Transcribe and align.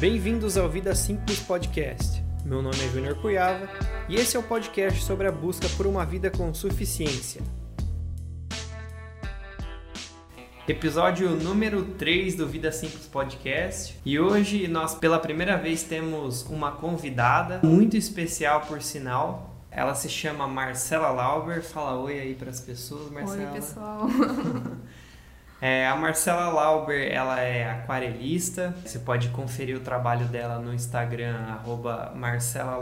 Bem-vindos 0.00 0.56
ao 0.56 0.66
Vida 0.66 0.94
Simples 0.94 1.40
Podcast. 1.40 2.24
Meu 2.42 2.62
nome 2.62 2.78
é 2.78 2.88
Júnior 2.88 3.20
Cuiava 3.20 3.68
e 4.08 4.16
esse 4.16 4.34
é 4.34 4.40
o 4.40 4.42
podcast 4.42 5.02
sobre 5.02 5.28
a 5.28 5.30
busca 5.30 5.68
por 5.76 5.86
uma 5.86 6.06
vida 6.06 6.30
com 6.30 6.54
suficiência. 6.54 7.42
Episódio 10.66 11.36
número 11.36 11.84
3 11.84 12.34
do 12.34 12.48
Vida 12.48 12.72
Simples 12.72 13.06
Podcast. 13.08 14.00
E 14.02 14.18
hoje 14.18 14.66
nós 14.68 14.94
pela 14.94 15.18
primeira 15.18 15.58
vez 15.58 15.82
temos 15.82 16.46
uma 16.46 16.72
convidada 16.72 17.60
muito 17.62 17.94
especial 17.94 18.62
por 18.62 18.80
sinal. 18.80 19.54
Ela 19.70 19.94
se 19.94 20.08
chama 20.08 20.48
Marcela 20.48 21.10
Lauber. 21.10 21.62
Fala 21.62 22.00
oi 22.00 22.18
aí 22.18 22.34
para 22.34 22.48
as 22.48 22.60
pessoas, 22.60 23.10
Marcela. 23.10 23.50
Oi, 23.50 23.54
pessoal. 23.54 24.06
É, 25.60 25.86
a 25.86 25.94
Marcela 25.94 26.48
Lauber, 26.48 27.12
ela 27.12 27.38
é 27.38 27.70
aquarelista. 27.70 28.74
Você 28.84 28.98
pode 28.98 29.28
conferir 29.28 29.76
o 29.76 29.80
trabalho 29.80 30.26
dela 30.26 30.58
no 30.58 30.72
Instagram, 30.72 31.36
arroba 31.48 32.12
Marcela 32.14 32.80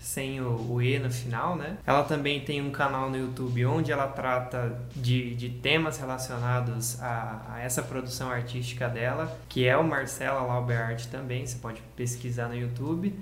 sem 0.00 0.40
o, 0.40 0.72
o, 0.72 0.82
E 0.82 0.98
no 0.98 1.10
final, 1.10 1.56
né? 1.56 1.78
Ela 1.86 2.02
também 2.04 2.40
tem 2.40 2.60
um 2.60 2.70
canal 2.70 3.08
no 3.08 3.16
YouTube 3.16 3.64
onde 3.64 3.90
ela 3.90 4.06
trata 4.08 4.78
de, 4.94 5.34
de 5.34 5.48
temas 5.48 5.98
relacionados 5.98 7.00
a, 7.02 7.42
a 7.54 7.60
essa 7.60 7.82
produção 7.82 8.30
artística 8.30 8.88
dela, 8.88 9.34
que 9.48 9.66
é 9.66 9.76
o 9.76 9.84
Marcela 9.84 10.42
Lauber 10.42 10.78
Art 10.78 11.06
também, 11.06 11.46
você 11.46 11.56
pode 11.58 11.80
pesquisar 11.96 12.48
no 12.48 12.56
YouTube. 12.56 13.14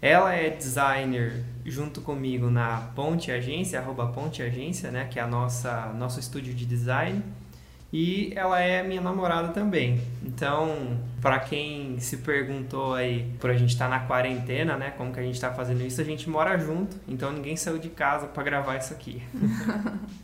Ela 0.00 0.34
é 0.34 0.48
designer 0.48 1.44
junto 1.64 2.00
comigo 2.00 2.48
na 2.48 2.90
Ponte 2.94 3.30
Agência, 3.30 3.78
arroba 3.78 4.06
Ponte 4.06 4.42
Agência, 4.42 4.90
né? 4.90 5.06
Que 5.10 5.18
é 5.18 5.22
a 5.22 5.26
nossa 5.26 5.92
nosso 5.92 6.18
estúdio 6.18 6.54
de 6.54 6.64
design 6.64 7.22
e 7.92 8.32
ela 8.36 8.60
é 8.60 8.82
minha 8.82 9.00
namorada 9.00 9.48
também. 9.48 10.00
Então, 10.22 10.98
para 11.20 11.38
quem 11.40 11.98
se 11.98 12.18
perguntou 12.18 12.94
aí, 12.94 13.30
por 13.40 13.50
a 13.50 13.54
gente 13.54 13.70
estar 13.70 13.88
tá 13.88 13.98
na 13.98 14.06
quarentena, 14.06 14.76
né, 14.76 14.92
como 14.96 15.12
que 15.12 15.20
a 15.20 15.22
gente 15.22 15.34
está 15.34 15.52
fazendo 15.52 15.82
isso, 15.82 16.00
a 16.00 16.04
gente 16.04 16.28
mora 16.28 16.56
junto, 16.58 16.96
então 17.08 17.32
ninguém 17.32 17.56
saiu 17.56 17.78
de 17.78 17.88
casa 17.88 18.26
para 18.26 18.42
gravar 18.42 18.76
isso 18.76 18.92
aqui. 18.92 19.22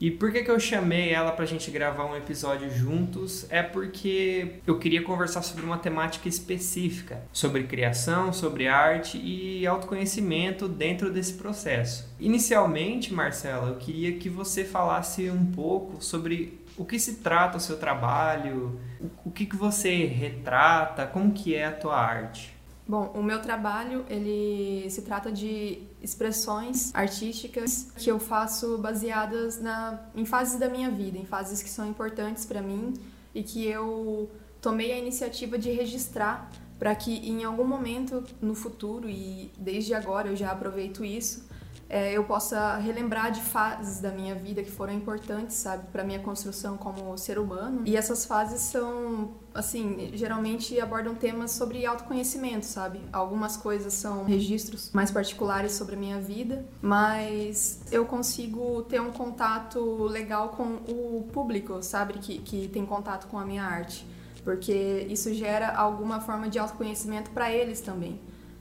E 0.00 0.10
por 0.10 0.32
que, 0.32 0.42
que 0.42 0.50
eu 0.50 0.58
chamei 0.58 1.10
ela 1.10 1.30
pra 1.32 1.46
gente 1.46 1.70
gravar 1.70 2.04
um 2.04 2.16
episódio 2.16 2.68
juntos? 2.68 3.46
É 3.48 3.62
porque 3.62 4.56
eu 4.66 4.78
queria 4.78 5.02
conversar 5.02 5.40
sobre 5.42 5.64
uma 5.64 5.78
temática 5.78 6.28
específica, 6.28 7.22
sobre 7.32 7.62
criação, 7.62 8.32
sobre 8.32 8.66
arte 8.66 9.16
e 9.16 9.66
autoconhecimento 9.66 10.68
dentro 10.68 11.12
desse 11.12 11.34
processo. 11.34 12.12
Inicialmente, 12.18 13.14
Marcela, 13.14 13.68
eu 13.68 13.76
queria 13.76 14.12
que 14.18 14.28
você 14.28 14.64
falasse 14.64 15.30
um 15.30 15.46
pouco 15.46 16.02
sobre 16.04 16.63
o 16.76 16.84
que 16.84 16.98
se 16.98 17.16
trata 17.16 17.56
o 17.56 17.60
seu 17.60 17.78
trabalho, 17.78 18.80
o 19.24 19.30
que, 19.30 19.46
que 19.46 19.56
você 19.56 20.04
retrata, 20.06 21.06
como 21.06 21.32
que 21.32 21.54
é 21.54 21.66
a 21.66 21.72
tua 21.72 21.96
arte? 21.96 22.54
Bom, 22.86 23.12
o 23.14 23.22
meu 23.22 23.40
trabalho, 23.40 24.04
ele 24.10 24.88
se 24.90 25.02
trata 25.02 25.32
de 25.32 25.82
expressões 26.02 26.94
artísticas 26.94 27.90
que 27.96 28.10
eu 28.10 28.18
faço 28.18 28.76
baseadas 28.76 29.58
na, 29.58 30.00
em 30.14 30.26
fases 30.26 30.58
da 30.58 30.68
minha 30.68 30.90
vida, 30.90 31.16
em 31.16 31.24
fases 31.24 31.62
que 31.62 31.70
são 31.70 31.88
importantes 31.88 32.44
para 32.44 32.60
mim 32.60 32.92
e 33.34 33.42
que 33.42 33.66
eu 33.66 34.30
tomei 34.60 34.92
a 34.92 34.98
iniciativa 34.98 35.56
de 35.56 35.70
registrar 35.70 36.50
para 36.78 36.94
que 36.94 37.26
em 37.26 37.44
algum 37.44 37.64
momento 37.64 38.22
no 38.40 38.54
futuro 38.54 39.08
e 39.08 39.50
desde 39.56 39.94
agora 39.94 40.28
eu 40.28 40.36
já 40.36 40.50
aproveito 40.50 41.02
isso, 41.02 41.48
é, 41.94 42.10
eu 42.12 42.24
possa 42.24 42.74
relembrar 42.78 43.30
de 43.30 43.40
fases 43.40 44.00
da 44.00 44.10
minha 44.10 44.34
vida 44.34 44.64
que 44.64 44.70
foram 44.70 44.92
importantes, 44.92 45.54
sabe, 45.54 45.86
para 45.92 46.02
minha 46.02 46.18
construção 46.18 46.76
como 46.76 47.16
ser 47.16 47.38
humano. 47.38 47.82
E 47.84 47.96
essas 47.96 48.24
fases 48.24 48.62
são, 48.62 49.30
assim, 49.54 50.10
geralmente 50.12 50.80
abordam 50.80 51.14
temas 51.14 51.52
sobre 51.52 51.86
autoconhecimento, 51.86 52.66
sabe? 52.66 53.00
Algumas 53.12 53.56
coisas 53.56 53.94
são 53.94 54.24
registros 54.24 54.90
mais 54.92 55.12
particulares 55.12 55.70
sobre 55.70 55.94
a 55.94 55.98
minha 55.98 56.20
vida, 56.20 56.66
mas 56.82 57.80
eu 57.92 58.04
consigo 58.04 58.82
ter 58.82 59.00
um 59.00 59.12
contato 59.12 59.78
legal 60.02 60.48
com 60.48 60.80
o 60.88 61.28
público, 61.32 61.80
sabe, 61.80 62.14
que, 62.14 62.38
que 62.38 62.66
tem 62.66 62.84
contato 62.84 63.28
com 63.28 63.38
a 63.38 63.44
minha 63.44 63.62
arte, 63.62 64.04
porque 64.42 65.06
isso 65.08 65.32
gera 65.32 65.72
alguma 65.76 66.20
forma 66.20 66.48
de 66.48 66.58
autoconhecimento 66.58 67.30
para 67.30 67.52
eles 67.52 67.80
também. 67.80 68.18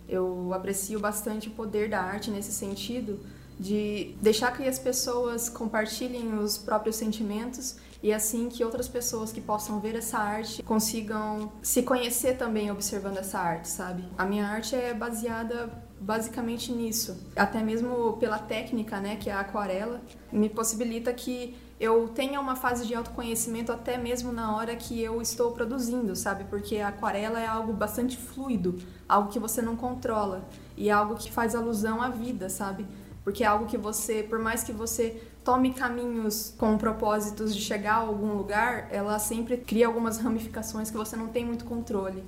Eu 0.08 0.53
aprecio 0.53 1.00
bastante 1.00 1.47
o 1.47 1.52
poder 1.52 1.90
da 1.90 2.02
arte 2.02 2.30
nesse 2.30 2.52
sentido, 2.52 3.19
de 3.59 4.16
deixar 4.22 4.56
que 4.56 4.68
as 4.68 4.80
pessoas 4.80 5.50
compartilhem 5.50 6.38
os 6.38 6.58
próprios 6.58 6.96
sentimentos 6.96 7.78
e 8.02 8.12
assim 8.12 8.50
que 8.50 8.64
outras 8.64 8.88
pessoas 8.88 9.31
que 9.31 9.40
possam 9.40 9.80
ver 9.80 9.96
essa 9.96 10.18
arte 10.18 10.62
consigam 10.64 11.52
se 11.62 11.84
conhecer 11.84 12.38
também 12.38 12.69
observando 12.69 13.18
essa 13.18 13.40
arte, 13.40 13.69
sabe? 13.69 14.03
A 14.18 14.25
minha 14.25 14.46
arte 14.46 14.75
é 14.75 14.94
baseada 14.94 15.72
basicamente 16.02 16.72
nisso. 16.72 17.18
Até 17.35 17.64
mesmo 17.64 18.18
pela 18.18 18.38
técnica, 18.38 19.00
né, 19.00 19.16
que 19.16 19.30
é 19.30 19.34
a 19.34 19.40
aquarela, 19.40 20.02
me 20.31 20.50
possibilita 20.50 21.14
que 21.14 21.56
eu 21.79 22.07
tenha 22.07 22.39
uma 22.39 22.56
fase 22.56 22.85
de 22.85 22.95
autoconhecimento 22.95 23.72
até 23.72 23.97
mesmo 23.97 24.31
na 24.31 24.56
hora 24.56 24.75
que 24.75 25.01
eu 25.01 25.22
estou 25.22 25.51
produzindo, 25.51 26.16
sabe? 26.16 26.45
Porque 26.45 26.78
a 26.78 26.89
aquarela 26.89 27.39
é 27.39 27.45
algo 27.45 27.73
bastante 27.73 28.16
fluido, 28.16 28.79
algo 29.07 29.31
que 29.31 29.39
você 29.39 29.61
não 29.61 29.75
controla 29.75 30.47
e 30.78 30.89
algo 30.89 31.16
que 31.16 31.31
faz 31.31 31.56
alusão 31.56 32.01
à 32.01 32.09
vida, 32.09 32.50
sabe? 32.50 32.85
Porque 33.23 33.44
é 33.44 33.47
algo 33.47 33.66
que 33.66 33.78
você, 33.78 34.22
por 34.23 34.39
mais 34.39 34.63
que 34.63 34.72
você 34.72 35.22
tome 35.44 35.73
caminhos 35.73 36.53
com 36.57 36.78
propósitos 36.78 37.56
de 37.56 37.61
chegar 37.61 37.95
a 37.95 37.97
algum 37.97 38.34
lugar, 38.34 38.88
ela 38.91 39.17
sempre 39.19 39.57
cria 39.57 39.88
algumas 39.88 40.17
ramificações 40.17 40.90
que 40.90 40.97
você 40.97 41.16
não 41.16 41.28
tem 41.28 41.45
muito 41.45 41.66
controle. 41.66 42.23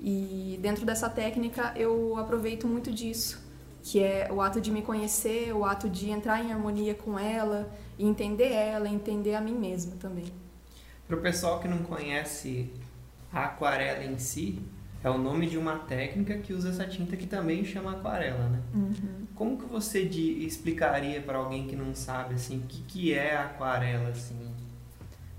E 0.00 0.58
dentro 0.60 0.84
dessa 0.84 1.08
técnica 1.08 1.72
eu 1.76 2.16
aproveito 2.18 2.66
muito 2.66 2.92
disso, 2.92 3.42
que 3.82 4.00
é 4.00 4.28
o 4.30 4.40
ato 4.40 4.60
de 4.60 4.70
me 4.70 4.82
conhecer, 4.82 5.54
o 5.54 5.64
ato 5.64 5.88
de 5.88 6.10
entrar 6.10 6.44
em 6.44 6.52
harmonia 6.52 6.94
com 6.94 7.18
ela, 7.18 7.72
entender 7.98 8.52
ela, 8.52 8.88
entender 8.88 9.34
a 9.34 9.40
mim 9.40 9.54
mesma 9.54 9.92
também. 10.00 10.26
Para 11.06 11.16
o 11.16 11.20
pessoal 11.20 11.60
que 11.60 11.68
não 11.68 11.78
conhece 11.78 12.70
a 13.32 13.44
aquarela 13.44 14.04
em 14.04 14.18
si, 14.18 14.60
é 15.02 15.10
o 15.10 15.18
nome 15.18 15.46
de 15.46 15.58
uma 15.58 15.78
técnica 15.80 16.38
que 16.38 16.54
usa 16.54 16.70
essa 16.70 16.86
tinta 16.86 17.14
que 17.14 17.26
também 17.26 17.62
chama 17.64 17.92
aquarela, 17.92 18.48
né? 18.48 18.62
Uhum. 18.74 19.26
Como 19.34 19.58
que 19.58 19.66
você 19.66 20.00
explicaria 20.00 21.20
para 21.20 21.36
alguém 21.36 21.66
que 21.66 21.76
não 21.76 21.94
sabe 21.94 22.34
assim, 22.34 22.58
o 22.58 22.62
que, 22.62 22.82
que 22.82 23.12
é 23.12 23.36
aquarela 23.36 24.08
assim? 24.08 24.54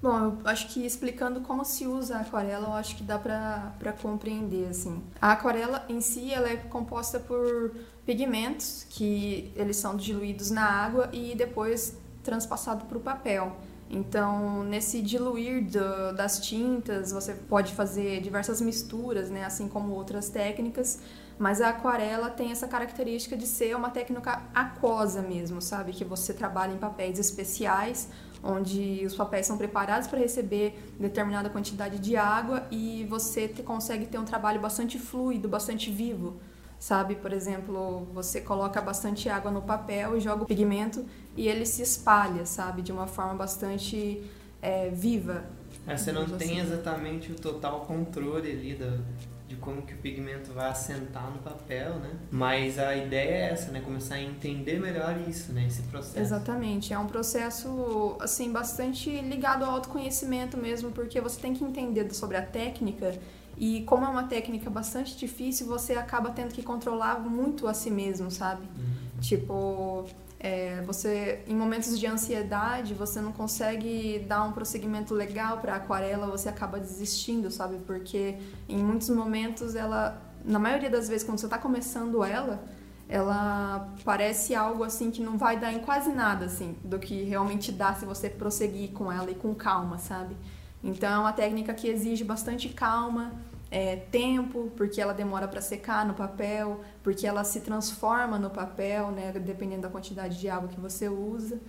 Bom, 0.05 0.19
eu 0.19 0.37
acho 0.45 0.67
que 0.67 0.85
explicando 0.85 1.41
como 1.41 1.65
se 1.65 1.87
usa 1.87 2.17
a 2.17 2.21
aquarela, 2.21 2.67
eu 2.67 2.73
acho 2.73 2.95
que 2.95 3.03
dá 3.03 3.17
para 3.17 3.91
compreender, 3.99 4.67
assim. 4.67 5.01
A 5.19 5.31
aquarela 5.31 5.83
em 5.89 5.99
si, 5.99 6.31
ela 6.31 6.47
é 6.47 6.57
composta 6.57 7.19
por 7.19 7.73
pigmentos, 8.05 8.85
que 8.87 9.51
eles 9.55 9.77
são 9.77 9.95
diluídos 9.95 10.51
na 10.51 10.63
água 10.63 11.09
e 11.11 11.33
depois 11.33 11.97
transpassado 12.25 12.85
para 12.85 12.97
o 12.97 13.01
papel. 13.01 13.55
Então, 13.89 14.63
nesse 14.63 15.01
diluir 15.01 15.63
do, 15.63 16.13
das 16.15 16.39
tintas, 16.39 17.11
você 17.11 17.33
pode 17.33 17.73
fazer 17.73 18.19
diversas 18.19 18.59
misturas, 18.59 19.29
né, 19.29 19.45
assim 19.45 19.69
como 19.69 19.93
outras 19.93 20.27
técnicas, 20.27 20.99
mas 21.37 21.61
a 21.61 21.69
aquarela 21.69 22.29
tem 22.29 22.51
essa 22.51 22.67
característica 22.67 23.37
de 23.37 23.45
ser 23.45 23.75
uma 23.75 23.91
técnica 23.91 24.41
aquosa 24.53 25.21
mesmo, 25.21 25.61
sabe? 25.61 25.91
Que 25.91 26.03
você 26.03 26.33
trabalha 26.33 26.73
em 26.73 26.77
papéis 26.77 27.19
especiais, 27.19 28.09
onde 28.43 29.03
os 29.05 29.15
papéis 29.15 29.45
são 29.45 29.57
preparados 29.57 30.07
para 30.07 30.17
receber 30.17 30.93
determinada 30.99 31.49
quantidade 31.49 31.99
de 31.99 32.15
água 32.15 32.65
e 32.71 33.05
você 33.09 33.47
te, 33.47 33.61
consegue 33.61 34.05
ter 34.07 34.17
um 34.17 34.25
trabalho 34.25 34.59
bastante 34.59 34.97
fluido, 34.97 35.47
bastante 35.47 35.91
vivo 35.91 36.39
sabe? 36.79 37.15
Por 37.15 37.33
exemplo, 37.33 38.07
você 38.13 38.41
coloca 38.41 38.81
bastante 38.81 39.29
água 39.29 39.51
no 39.51 39.61
papel 39.61 40.17
e 40.17 40.19
joga 40.19 40.43
o 40.43 40.45
pigmento 40.45 41.05
e 41.35 41.47
ele 41.47 41.65
se 41.65 41.81
espalha, 41.81 42.45
sabe? 42.45 42.81
De 42.81 42.91
uma 42.91 43.07
forma 43.07 43.33
bastante 43.33 44.23
é, 44.61 44.89
viva. 44.89 45.43
É, 45.87 45.95
você 45.95 46.11
não 46.11 46.25
tem 46.25 46.59
assim. 46.59 46.73
exatamente 46.73 47.31
o 47.31 47.35
total 47.35 47.81
controle 47.81 48.51
ali 48.51 48.73
do, 48.73 49.03
de 49.47 49.55
como 49.57 49.83
que 49.83 49.93
o 49.93 49.97
pigmento 49.97 50.51
vai 50.53 50.69
assentar 50.69 51.29
no 51.31 51.37
papel, 51.39 51.95
né? 51.95 52.11
Mas 52.31 52.79
a 52.79 52.95
ideia 52.95 53.29
é 53.29 53.51
essa, 53.51 53.71
né? 53.71 53.81
Começar 53.81 54.15
a 54.15 54.21
entender 54.21 54.79
melhor 54.79 55.15
isso, 55.27 55.53
né? 55.53 55.67
Esse 55.67 55.83
processo. 55.83 56.19
Exatamente. 56.19 56.93
É 56.93 56.97
um 56.97 57.05
processo, 57.05 58.17
assim, 58.19 58.51
bastante 58.51 59.09
ligado 59.21 59.63
ao 59.63 59.71
autoconhecimento 59.71 60.57
mesmo, 60.57 60.91
porque 60.91 61.21
você 61.21 61.39
tem 61.39 61.53
que 61.53 61.63
entender 61.63 62.11
sobre 62.13 62.37
a 62.37 62.41
técnica 62.41 63.13
e 63.57 63.81
como 63.83 64.05
é 64.05 64.07
uma 64.09 64.23
técnica 64.23 64.69
bastante 64.69 65.15
difícil, 65.17 65.65
você 65.67 65.93
acaba 65.93 66.29
tendo 66.31 66.53
que 66.53 66.61
controlar 66.61 67.19
muito 67.19 67.67
a 67.67 67.73
si 67.73 67.89
mesmo, 67.89 68.29
sabe? 68.29 68.63
Uhum. 68.63 69.19
Tipo, 69.21 70.05
é, 70.39 70.81
você 70.81 71.43
em 71.47 71.55
momentos 71.55 71.97
de 71.97 72.05
ansiedade, 72.05 72.93
você 72.93 73.21
não 73.21 73.31
consegue 73.31 74.19
dar 74.27 74.43
um 74.43 74.51
prosseguimento 74.51 75.13
legal 75.13 75.59
para 75.59 75.73
a 75.73 75.75
aquarela, 75.77 76.27
você 76.27 76.49
acaba 76.49 76.79
desistindo, 76.79 77.49
sabe? 77.49 77.77
Porque 77.87 78.37
em 78.67 78.77
muitos 78.77 79.09
momentos 79.09 79.73
ela, 79.73 80.21
na 80.43 80.59
maioria 80.59 80.89
das 80.89 81.07
vezes 81.07 81.23
quando 81.23 81.39
você 81.39 81.45
está 81.45 81.57
começando 81.57 82.23
ela, 82.23 82.63
ela 83.07 83.93
parece 84.03 84.53
algo 84.53 84.83
assim 84.83 85.11
que 85.11 85.21
não 85.21 85.37
vai 85.37 85.57
dar 85.59 85.71
em 85.71 85.79
quase 85.79 86.11
nada 86.11 86.45
assim 86.45 86.75
do 86.83 86.99
que 86.99 87.23
realmente 87.23 87.71
dá 87.71 87.93
se 87.93 88.03
você 88.03 88.29
prosseguir 88.29 88.91
com 88.91 89.11
ela 89.11 89.31
e 89.31 89.35
com 89.35 89.53
calma, 89.55 89.97
sabe? 89.97 90.35
Então 90.85 91.11
é 91.11 91.19
uma 91.19 91.33
técnica 91.33 91.73
que 91.73 91.87
exige 91.87 92.23
bastante 92.23 92.69
calma, 92.69 93.33
é, 93.71 93.95
tempo, 93.95 94.71
porque 94.77 95.01
ela 95.01 95.13
demora 95.13 95.47
para 95.47 95.59
secar 95.59 96.05
no 96.05 96.13
papel, 96.13 96.79
porque 97.03 97.25
ela 97.25 97.43
se 97.43 97.61
transforma 97.61 98.37
no 98.37 98.49
papel, 98.49 99.11
né, 99.11 99.31
dependendo 99.33 99.81
da 99.81 99.89
quantidade 99.89 100.39
de 100.39 100.47
água 100.47 100.69
que 100.69 100.79
você 100.79 101.09
usa. 101.09 101.59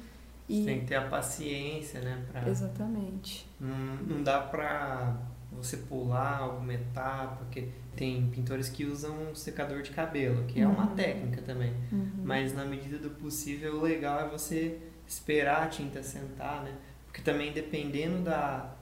E... 0.48 0.64
Tem 0.64 0.80
que 0.80 0.86
ter 0.86 0.96
a 0.96 1.08
paciência, 1.08 2.00
né? 2.00 2.22
Pra... 2.30 2.48
Exatamente. 2.48 3.48
Não, 3.58 3.96
não 4.06 4.22
dá 4.22 4.38
pra 4.40 5.16
você 5.50 5.78
pular 5.78 6.38
alguma 6.38 6.74
etapa, 6.74 7.36
porque 7.36 7.68
tem 7.96 8.28
pintores 8.28 8.68
que 8.68 8.84
usam 8.84 9.30
um 9.30 9.34
secador 9.34 9.82
de 9.82 9.90
cabelo, 9.90 10.44
que 10.44 10.60
é 10.60 10.68
uma 10.68 10.90
uhum. 10.90 10.94
técnica 10.94 11.40
também. 11.42 11.72
Uhum. 11.90 12.10
Mas 12.22 12.54
na 12.54 12.64
medida 12.64 12.98
do 12.98 13.10
possível, 13.10 13.78
o 13.78 13.80
legal 13.80 14.20
é 14.20 14.28
você 14.28 14.78
esperar 15.08 15.62
a 15.62 15.66
tinta 15.66 16.02
sentar, 16.02 16.62
né? 16.62 16.72
Porque 17.06 17.22
também 17.22 17.52
dependendo 17.52 18.22
da, 18.22 18.75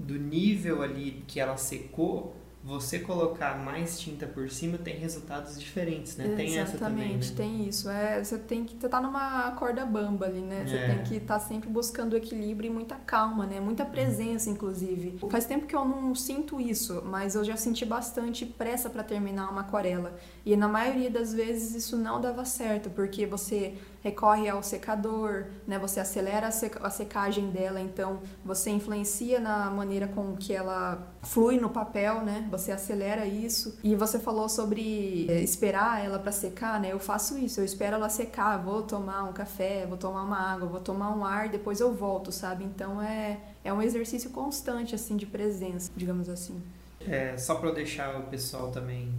do 0.00 0.18
nível 0.18 0.82
ali 0.82 1.22
que 1.26 1.38
ela 1.38 1.56
secou, 1.56 2.34
você 2.62 2.98
colocar 2.98 3.58
mais 3.58 3.98
tinta 3.98 4.26
por 4.26 4.50
cima 4.50 4.76
tem 4.76 4.94
resultados 4.96 5.58
diferentes, 5.58 6.16
né? 6.16 6.34
Tem 6.36 6.58
essa 6.58 6.76
também, 6.76 7.16
né? 7.16 7.22
tem 7.34 7.66
isso. 7.66 7.88
É, 7.88 8.22
você 8.22 8.36
tem 8.36 8.64
que 8.64 8.74
estar 8.74 8.88
tá 8.90 9.00
numa 9.00 9.50
corda 9.52 9.86
bamba 9.86 10.26
ali, 10.26 10.40
né? 10.40 10.64
Você 10.66 10.76
é. 10.76 10.86
tem 10.88 11.02
que 11.04 11.16
estar 11.16 11.38
tá 11.38 11.40
sempre 11.40 11.70
buscando 11.70 12.14
equilíbrio 12.14 12.70
e 12.70 12.72
muita 12.72 12.96
calma, 12.96 13.46
né? 13.46 13.60
Muita 13.60 13.86
presença, 13.86 14.50
inclusive. 14.50 15.18
Faz 15.30 15.46
tempo 15.46 15.66
que 15.66 15.74
eu 15.74 15.86
não 15.86 16.14
sinto 16.14 16.60
isso, 16.60 17.02
mas 17.06 17.34
eu 17.34 17.42
já 17.42 17.56
senti 17.56 17.86
bastante 17.86 18.44
pressa 18.44 18.90
para 18.90 19.02
terminar 19.02 19.50
uma 19.50 19.62
aquarela. 19.62 20.18
E 20.44 20.54
na 20.54 20.68
maioria 20.68 21.10
das 21.10 21.32
vezes 21.32 21.74
isso 21.74 21.96
não 21.96 22.20
dava 22.20 22.44
certo, 22.44 22.90
porque 22.90 23.24
você 23.24 23.74
recorre 24.02 24.48
ao 24.48 24.62
secador, 24.62 25.46
né? 25.66 25.78
Você 25.78 26.00
acelera 26.00 26.48
a 26.48 26.90
secagem 26.90 27.50
dela, 27.50 27.80
então 27.80 28.20
você 28.44 28.70
influencia 28.70 29.38
na 29.38 29.70
maneira 29.70 30.08
com 30.08 30.36
que 30.36 30.52
ela 30.52 31.06
flui 31.22 31.58
no 31.58 31.68
papel, 31.68 32.22
né? 32.22 32.48
Você 32.50 32.72
acelera 32.72 33.26
isso. 33.26 33.78
E 33.84 33.94
você 33.94 34.18
falou 34.18 34.48
sobre 34.48 35.26
é, 35.28 35.40
esperar 35.40 36.04
ela 36.04 36.18
para 36.18 36.32
secar, 36.32 36.80
né? 36.80 36.92
Eu 36.92 36.98
faço 36.98 37.38
isso, 37.38 37.60
eu 37.60 37.64
espero 37.64 37.96
ela 37.96 38.08
secar, 38.08 38.56
vou 38.58 38.82
tomar 38.82 39.24
um 39.24 39.32
café, 39.32 39.86
vou 39.86 39.98
tomar 39.98 40.22
uma 40.22 40.38
água, 40.38 40.66
vou 40.66 40.80
tomar 40.80 41.14
um 41.14 41.24
ar, 41.24 41.48
depois 41.48 41.80
eu 41.80 41.94
volto, 41.94 42.32
sabe? 42.32 42.64
Então 42.64 43.00
é 43.02 43.38
é 43.62 43.72
um 43.72 43.82
exercício 43.82 44.30
constante 44.30 44.94
assim 44.94 45.16
de 45.16 45.26
presença, 45.26 45.92
digamos 45.94 46.28
assim. 46.28 46.62
É, 47.06 47.36
só 47.36 47.54
para 47.56 47.70
deixar 47.72 48.18
o 48.18 48.24
pessoal 48.24 48.70
também 48.70 49.12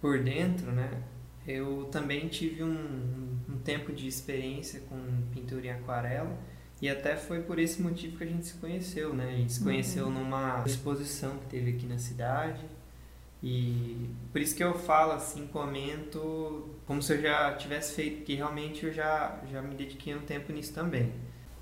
por 0.00 0.22
dentro, 0.22 0.70
né? 0.72 0.90
Eu 1.48 1.88
também 1.90 2.28
tive 2.28 2.62
um, 2.62 3.38
um 3.48 3.58
tempo 3.64 3.90
de 3.90 4.06
experiência 4.06 4.80
com 4.80 4.98
pintura 5.32 5.66
em 5.66 5.70
aquarela 5.70 6.38
e 6.80 6.90
até 6.90 7.16
foi 7.16 7.40
por 7.40 7.58
esse 7.58 7.80
motivo 7.80 8.18
que 8.18 8.24
a 8.24 8.26
gente 8.26 8.46
se 8.46 8.54
conheceu, 8.54 9.14
né? 9.14 9.30
A 9.30 9.36
gente 9.36 9.54
se 9.54 9.64
conheceu 9.64 10.04
uhum. 10.04 10.12
numa 10.12 10.62
exposição 10.66 11.38
que 11.38 11.46
teve 11.46 11.70
aqui 11.70 11.86
na 11.86 11.96
cidade 11.96 12.60
e 13.42 14.10
por 14.30 14.42
isso 14.42 14.54
que 14.54 14.62
eu 14.62 14.74
falo 14.78 15.12
assim, 15.12 15.46
comento 15.46 16.68
como 16.84 17.00
se 17.00 17.14
eu 17.14 17.22
já 17.22 17.54
tivesse 17.54 17.94
feito, 17.94 18.24
que 18.24 18.34
realmente 18.34 18.84
eu 18.84 18.92
já, 18.92 19.40
já 19.50 19.62
me 19.62 19.74
dediquei 19.74 20.14
um 20.14 20.20
tempo 20.20 20.52
nisso 20.52 20.74
também. 20.74 21.14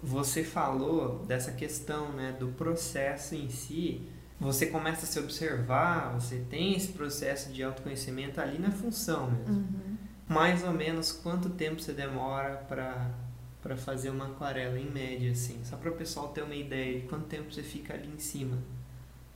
Você 0.02 0.42
falou 0.42 1.24
dessa 1.26 1.52
questão, 1.52 2.12
né, 2.12 2.34
do 2.38 2.48
processo 2.48 3.36
em 3.36 3.48
si, 3.48 4.02
você 4.38 4.66
começa 4.66 5.04
a 5.04 5.08
se 5.08 5.18
observar, 5.18 6.12
você 6.12 6.44
tem 6.50 6.74
esse 6.76 6.92
processo 6.92 7.52
de 7.52 7.62
autoconhecimento 7.62 8.40
ali 8.40 8.58
na 8.58 8.70
função 8.70 9.30
mesmo. 9.30 9.54
Uhum. 9.54 9.96
Mais 10.28 10.62
ou 10.64 10.72
menos 10.72 11.12
quanto 11.12 11.50
tempo 11.50 11.80
você 11.80 11.92
demora 11.92 12.56
para 12.68 13.10
para 13.62 13.76
fazer 13.76 14.10
uma 14.10 14.26
aquarela 14.26 14.78
em 14.78 14.88
média 14.88 15.32
assim, 15.32 15.58
só 15.64 15.76
para 15.76 15.90
o 15.90 15.94
pessoal 15.96 16.28
ter 16.28 16.42
uma 16.42 16.54
ideia 16.54 17.00
de 17.00 17.08
quanto 17.08 17.24
tempo 17.24 17.52
você 17.52 17.64
fica 17.64 17.94
ali 17.94 18.08
em 18.08 18.18
cima. 18.18 18.58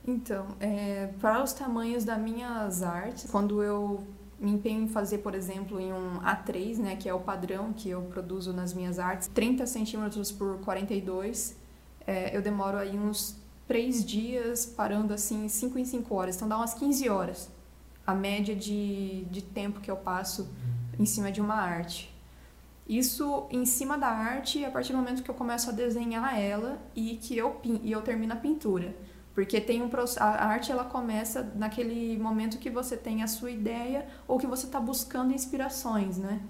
Então, 0.07 0.47
é, 0.57 1.07
para 1.19 1.43
os 1.43 1.51
tamanhos 1.51 2.05
das 2.05 2.17
minhas 2.17 2.81
artes, 2.81 3.29
quando 3.29 3.61
eu 3.61 4.07
me 4.39 4.51
empenho 4.51 4.83
em 4.83 4.87
fazer, 4.87 5.17
por 5.17 5.35
exemplo, 5.35 5.81
em 5.81 5.91
um 5.91 6.21
A3, 6.21 6.77
né, 6.77 6.95
que 6.95 7.09
é 7.09 7.13
o 7.13 7.19
padrão 7.19 7.73
que 7.73 7.89
eu 7.89 8.03
produzo 8.03 8.53
nas 8.53 8.73
minhas 8.73 8.97
artes, 8.99 9.27
30 9.27 9.67
centímetros 9.67 10.31
por 10.31 10.59
42, 10.59 11.57
é, 12.07 12.35
eu 12.35 12.41
demoro 12.41 12.77
aí 12.77 12.97
uns 12.97 13.37
três 13.71 14.03
dias 14.03 14.65
parando 14.65 15.13
assim, 15.13 15.47
5 15.47 15.79
em 15.79 15.85
5 15.85 16.13
horas. 16.13 16.35
Então 16.35 16.45
dá 16.45 16.57
umas 16.57 16.73
15 16.73 17.07
horas 17.07 17.49
a 18.05 18.13
média 18.13 18.53
de, 18.53 19.23
de 19.31 19.41
tempo 19.41 19.79
que 19.79 19.89
eu 19.89 19.95
passo 19.95 20.49
em 20.99 21.05
cima 21.05 21.31
de 21.31 21.39
uma 21.39 21.55
arte. 21.55 22.13
Isso 22.85 23.47
em 23.49 23.65
cima 23.65 23.97
da 23.97 24.09
arte 24.09 24.65
a 24.65 24.69
partir 24.69 24.91
do 24.91 24.97
momento 24.97 25.23
que 25.23 25.31
eu 25.31 25.35
começo 25.35 25.69
a 25.69 25.71
desenhar 25.71 26.37
ela 26.37 26.81
e 26.93 27.15
que 27.15 27.37
eu, 27.37 27.61
e 27.63 27.89
eu 27.89 28.01
termino 28.01 28.33
a 28.33 28.35
pintura. 28.35 28.93
Porque 29.33 29.61
tem 29.61 29.81
um 29.81 29.89
a 30.19 30.45
arte 30.45 30.69
ela 30.69 30.83
começa 30.83 31.49
naquele 31.55 32.17
momento 32.17 32.57
que 32.57 32.69
você 32.69 32.97
tem 32.97 33.23
a 33.23 33.27
sua 33.27 33.51
ideia 33.51 34.05
ou 34.27 34.37
que 34.37 34.47
você 34.47 34.65
está 34.65 34.81
buscando 34.81 35.33
inspirações, 35.33 36.17
né? 36.17 36.41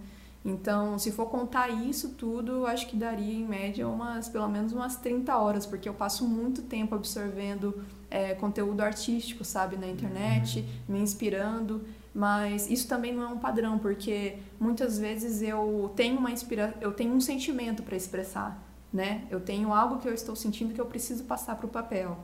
Então, 0.43 0.97
se 0.97 1.11
for 1.11 1.27
contar 1.27 1.69
isso 1.69 2.09
tudo, 2.09 2.65
acho 2.65 2.87
que 2.87 2.95
daria 2.95 3.33
em 3.33 3.45
média 3.45 3.87
umas, 3.87 4.27
pelo 4.27 4.47
menos 4.49 4.73
umas 4.73 4.95
30 4.95 5.37
horas, 5.37 5.65
porque 5.67 5.87
eu 5.87 5.93
passo 5.93 6.27
muito 6.27 6.63
tempo 6.63 6.95
absorvendo 6.95 7.83
é, 8.09 8.33
conteúdo 8.33 8.81
artístico, 8.81 9.43
sabe, 9.45 9.77
na 9.77 9.87
internet, 9.87 10.59
uhum. 10.59 10.95
me 10.95 10.99
inspirando. 10.99 11.83
Mas 12.13 12.69
isso 12.69 12.87
também 12.87 13.13
não 13.13 13.23
é 13.23 13.27
um 13.27 13.37
padrão, 13.37 13.77
porque 13.77 14.37
muitas 14.59 14.97
vezes 14.97 15.41
eu 15.41 15.93
tenho 15.95 16.17
uma 16.17 16.31
inspira 16.31 16.75
eu 16.81 16.91
tenho 16.91 17.13
um 17.13 17.21
sentimento 17.21 17.83
para 17.83 17.95
expressar, 17.95 18.61
né? 18.91 19.23
Eu 19.29 19.39
tenho 19.39 19.73
algo 19.73 19.99
que 19.99 20.09
eu 20.09 20.13
estou 20.13 20.35
sentindo 20.35 20.73
que 20.73 20.81
eu 20.81 20.85
preciso 20.85 21.23
passar 21.23 21.55
para 21.55 21.67
o 21.67 21.69
papel. 21.69 22.17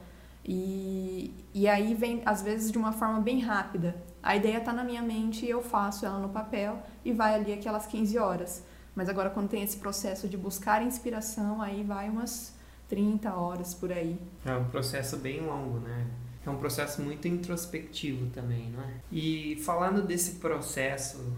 E, 0.44 1.34
e 1.54 1.68
aí 1.68 1.94
vem, 1.94 2.22
às 2.26 2.42
vezes, 2.42 2.72
de 2.72 2.78
uma 2.78 2.92
forma 2.92 3.20
bem 3.20 3.40
rápida. 3.40 3.96
A 4.28 4.36
ideia 4.36 4.58
está 4.58 4.74
na 4.74 4.84
minha 4.84 5.02
mente 5.02 5.46
e 5.46 5.50
eu 5.50 5.62
faço 5.62 6.06
ela 6.06 6.20
no 6.20 6.28
papel 6.28 6.84
e 7.06 7.14
vai 7.14 7.34
ali 7.34 7.54
aquelas 7.54 7.88
15 7.88 8.18
horas. 8.18 8.62
Mas 8.94 9.08
agora, 9.08 9.30
quando 9.30 9.48
tem 9.48 9.64
esse 9.64 9.78
processo 9.78 10.28
de 10.28 10.36
buscar 10.36 10.84
inspiração, 10.84 11.62
aí 11.62 11.82
vai 11.82 12.10
umas 12.10 12.54
30 12.90 13.34
horas 13.34 13.74
por 13.74 13.90
aí. 13.90 14.20
É 14.46 14.54
um 14.54 14.66
processo 14.66 15.16
bem 15.16 15.40
longo, 15.40 15.80
né? 15.80 16.08
É 16.46 16.50
um 16.50 16.58
processo 16.58 17.02
muito 17.02 17.26
introspectivo 17.26 18.30
também, 18.32 18.70
não 18.70 18.84
é? 18.84 18.96
E 19.10 19.56
falando 19.64 20.02
desse 20.02 20.32
processo 20.32 21.34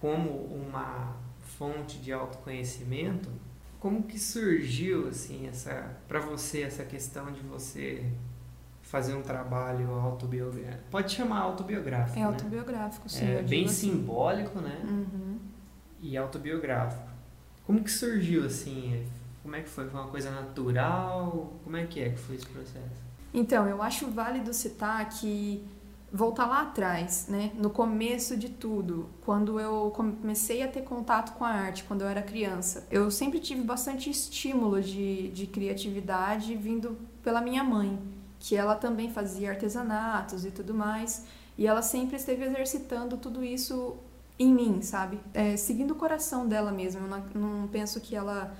como 0.00 0.28
uma 0.46 1.14
fonte 1.56 1.96
de 1.98 2.12
autoconhecimento, 2.12 3.30
como 3.78 4.02
que 4.02 4.18
surgiu 4.18 5.06
assim 5.06 5.46
essa 5.46 5.96
para 6.08 6.18
você 6.18 6.62
essa 6.62 6.82
questão 6.82 7.30
de 7.30 7.40
você 7.40 8.04
fazer 8.92 9.14
um 9.14 9.22
trabalho 9.22 9.90
autobiográfico. 9.94 10.90
Pode 10.90 11.12
chamar 11.12 11.38
autobiográfico. 11.38 12.18
É 12.18 12.20
né? 12.20 12.26
autobiográfico, 12.26 13.08
sim. 13.08 13.24
É 13.24 13.42
bem 13.42 13.64
assim. 13.64 13.90
simbólico, 13.90 14.60
né? 14.60 14.82
Uhum. 14.84 15.38
E 15.98 16.14
autobiográfico. 16.14 17.08
Como 17.66 17.82
que 17.82 17.90
surgiu 17.90 18.44
assim? 18.44 19.06
Como 19.42 19.56
é 19.56 19.62
que 19.62 19.70
foi? 19.70 19.88
Foi 19.88 19.98
uma 19.98 20.10
coisa 20.10 20.30
natural? 20.30 21.54
Como 21.64 21.74
é 21.74 21.86
que 21.86 22.00
é 22.00 22.10
que 22.10 22.18
foi 22.18 22.36
esse 22.36 22.44
processo? 22.44 23.00
Então, 23.32 23.66
eu 23.66 23.80
acho 23.80 24.10
válido 24.10 24.52
citar 24.52 25.08
que 25.08 25.64
voltar 26.12 26.44
lá 26.44 26.60
atrás, 26.60 27.28
né, 27.30 27.50
no 27.54 27.70
começo 27.70 28.36
de 28.36 28.50
tudo, 28.50 29.08
quando 29.24 29.58
eu 29.58 29.90
comecei 29.96 30.62
a 30.62 30.68
ter 30.68 30.82
contato 30.82 31.32
com 31.38 31.44
a 31.46 31.48
arte, 31.48 31.84
quando 31.84 32.02
eu 32.02 32.08
era 32.08 32.20
criança, 32.20 32.86
eu 32.90 33.10
sempre 33.10 33.40
tive 33.40 33.62
bastante 33.62 34.10
estímulo 34.10 34.82
de, 34.82 35.28
de 35.28 35.46
criatividade 35.46 36.54
vindo 36.54 36.98
pela 37.22 37.40
minha 37.40 37.64
mãe 37.64 37.98
que 38.42 38.56
ela 38.56 38.74
também 38.74 39.08
fazia 39.08 39.50
artesanatos 39.50 40.44
e 40.44 40.50
tudo 40.50 40.74
mais, 40.74 41.24
e 41.56 41.64
ela 41.64 41.80
sempre 41.80 42.16
esteve 42.16 42.44
exercitando 42.44 43.16
tudo 43.16 43.44
isso 43.44 43.96
em 44.36 44.52
mim, 44.52 44.82
sabe? 44.82 45.20
É, 45.32 45.56
seguindo 45.56 45.92
o 45.92 45.94
coração 45.94 46.48
dela 46.48 46.72
mesmo. 46.72 47.02
Eu 47.02 47.08
não, 47.08 47.60
não 47.60 47.68
penso 47.68 48.00
que 48.00 48.16
ela 48.16 48.52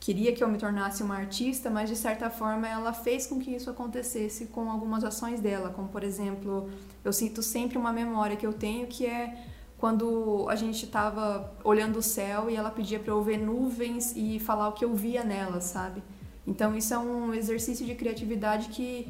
queria 0.00 0.32
que 0.32 0.42
eu 0.42 0.48
me 0.48 0.56
tornasse 0.56 1.02
uma 1.02 1.16
artista, 1.16 1.68
mas 1.68 1.90
de 1.90 1.96
certa 1.96 2.30
forma 2.30 2.66
ela 2.66 2.94
fez 2.94 3.26
com 3.26 3.38
que 3.38 3.54
isso 3.54 3.68
acontecesse 3.68 4.46
com 4.46 4.70
algumas 4.70 5.04
ações 5.04 5.38
dela, 5.38 5.68
como 5.68 5.88
por 5.88 6.02
exemplo, 6.02 6.70
eu 7.04 7.12
sinto 7.12 7.42
sempre 7.42 7.76
uma 7.76 7.92
memória 7.92 8.36
que 8.36 8.46
eu 8.46 8.54
tenho 8.54 8.86
que 8.86 9.04
é 9.04 9.36
quando 9.76 10.46
a 10.48 10.56
gente 10.56 10.86
estava 10.86 11.52
olhando 11.62 11.98
o 11.98 12.02
céu 12.02 12.48
e 12.48 12.56
ela 12.56 12.70
pedia 12.70 12.98
para 12.98 13.12
eu 13.12 13.22
ver 13.22 13.36
nuvens 13.36 14.14
e 14.16 14.40
falar 14.40 14.68
o 14.68 14.72
que 14.72 14.82
eu 14.82 14.94
via 14.94 15.22
nelas, 15.22 15.64
sabe? 15.64 16.02
Então 16.46 16.76
isso 16.76 16.92
é 16.92 16.98
um 16.98 17.32
exercício 17.32 17.86
de 17.86 17.94
criatividade 17.94 18.68
que 18.68 19.08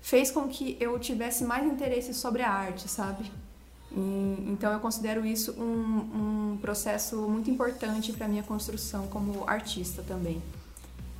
fez 0.00 0.30
com 0.30 0.48
que 0.48 0.76
eu 0.80 0.98
tivesse 0.98 1.44
mais 1.44 1.64
interesse 1.64 2.12
sobre 2.12 2.42
a 2.42 2.50
arte, 2.50 2.88
sabe? 2.88 3.30
E, 3.92 4.48
então 4.48 4.72
eu 4.72 4.80
considero 4.80 5.24
isso 5.24 5.52
um, 5.52 6.52
um 6.52 6.58
processo 6.60 7.16
muito 7.28 7.50
importante 7.50 8.12
para 8.12 8.26
minha 8.26 8.42
construção 8.42 9.06
como 9.06 9.48
artista 9.48 10.02
também. 10.02 10.42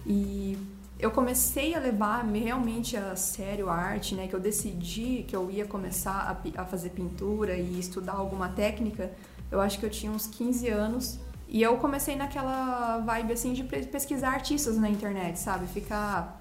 E 0.05 0.59
eu 0.99 1.11
comecei 1.11 1.75
a 1.75 1.79
levar 1.79 2.25
realmente 2.25 2.97
a 2.97 3.15
sério 3.15 3.69
a 3.69 3.75
arte, 3.75 4.15
né? 4.15 4.27
Que 4.27 4.35
eu 4.35 4.41
decidi 4.41 5.25
que 5.29 5.35
eu 5.35 5.51
ia 5.51 5.65
começar 5.65 6.13
a, 6.57 6.63
a 6.63 6.65
fazer 6.65 6.91
pintura 6.91 7.57
e 7.57 7.79
estudar 7.79 8.15
alguma 8.15 8.49
técnica. 8.49 9.13
Eu 9.51 9.61
acho 9.61 9.79
que 9.79 9.87
eu 9.87 9.91
tinha 9.91 10.11
uns 10.11 10.27
15 10.27 10.69
anos 10.69 11.19
e 11.49 11.63
eu 11.63 11.77
comecei 11.77 12.17
naquela 12.17 12.99
vibe 12.99 13.33
assim 13.33 13.53
de 13.53 13.63
pesquisar 13.65 14.31
artistas 14.31 14.77
na 14.79 14.89
internet, 14.89 15.39
sabe? 15.39 15.67
Ficar 15.67 16.41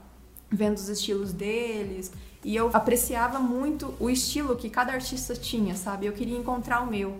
vendo 0.49 0.77
os 0.77 0.89
estilos 0.89 1.33
deles. 1.33 2.11
E 2.43 2.55
eu 2.55 2.69
apreciava 2.73 3.39
muito 3.39 3.93
o 3.99 4.09
estilo 4.09 4.55
que 4.55 4.69
cada 4.69 4.93
artista 4.93 5.35
tinha, 5.35 5.75
sabe? 5.75 6.05
Eu 6.05 6.13
queria 6.13 6.37
encontrar 6.37 6.81
o 6.81 6.87
meu. 6.87 7.17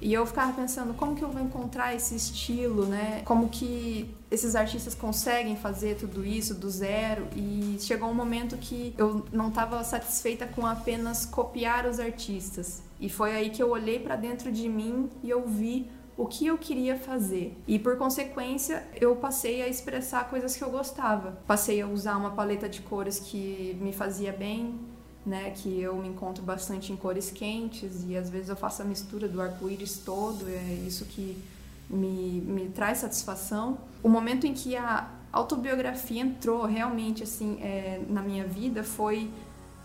E 0.00 0.14
eu 0.14 0.24
ficava 0.24 0.52
pensando, 0.52 0.94
como 0.94 1.14
que 1.14 1.22
eu 1.22 1.28
vou 1.28 1.42
encontrar 1.42 1.94
esse 1.94 2.14
estilo, 2.14 2.86
né? 2.86 3.20
Como 3.24 3.50
que 3.50 4.14
esses 4.30 4.54
artistas 4.54 4.94
conseguem 4.94 5.56
fazer 5.56 5.96
tudo 5.96 6.24
isso 6.24 6.54
do 6.54 6.70
zero? 6.70 7.26
E 7.36 7.76
chegou 7.80 8.08
um 8.08 8.14
momento 8.14 8.56
que 8.56 8.94
eu 8.96 9.26
não 9.30 9.48
estava 9.48 9.84
satisfeita 9.84 10.46
com 10.46 10.64
apenas 10.64 11.26
copiar 11.26 11.84
os 11.84 12.00
artistas. 12.00 12.82
E 12.98 13.10
foi 13.10 13.32
aí 13.32 13.50
que 13.50 13.62
eu 13.62 13.70
olhei 13.70 13.98
para 13.98 14.16
dentro 14.16 14.50
de 14.50 14.68
mim 14.70 15.10
e 15.22 15.28
eu 15.28 15.46
vi 15.46 15.90
o 16.20 16.26
que 16.26 16.46
eu 16.46 16.58
queria 16.58 16.98
fazer. 16.98 17.56
E 17.66 17.78
por 17.78 17.96
consequência, 17.96 18.86
eu 19.00 19.16
passei 19.16 19.62
a 19.62 19.68
expressar 19.68 20.28
coisas 20.28 20.54
que 20.54 20.62
eu 20.62 20.68
gostava. 20.68 21.38
Passei 21.46 21.80
a 21.80 21.86
usar 21.86 22.18
uma 22.18 22.32
paleta 22.32 22.68
de 22.68 22.82
cores 22.82 23.18
que 23.18 23.74
me 23.80 23.90
fazia 23.90 24.30
bem, 24.30 24.78
né, 25.24 25.50
que 25.56 25.80
eu 25.80 25.96
me 25.96 26.08
encontro 26.08 26.42
bastante 26.42 26.92
em 26.92 26.96
cores 26.96 27.30
quentes 27.30 28.04
e 28.06 28.18
às 28.18 28.28
vezes 28.28 28.50
eu 28.50 28.56
faço 28.56 28.82
a 28.82 28.84
mistura 28.84 29.26
do 29.26 29.40
arco-íris 29.40 30.02
todo, 30.04 30.46
é 30.46 30.74
isso 30.86 31.06
que 31.06 31.42
me, 31.88 32.42
me 32.42 32.68
traz 32.68 32.98
satisfação. 32.98 33.78
O 34.02 34.08
momento 34.08 34.46
em 34.46 34.52
que 34.52 34.76
a 34.76 35.08
autobiografia 35.32 36.20
entrou 36.20 36.66
realmente 36.66 37.22
assim 37.22 37.58
é, 37.62 38.02
na 38.10 38.20
minha 38.20 38.44
vida 38.44 38.84
foi 38.84 39.30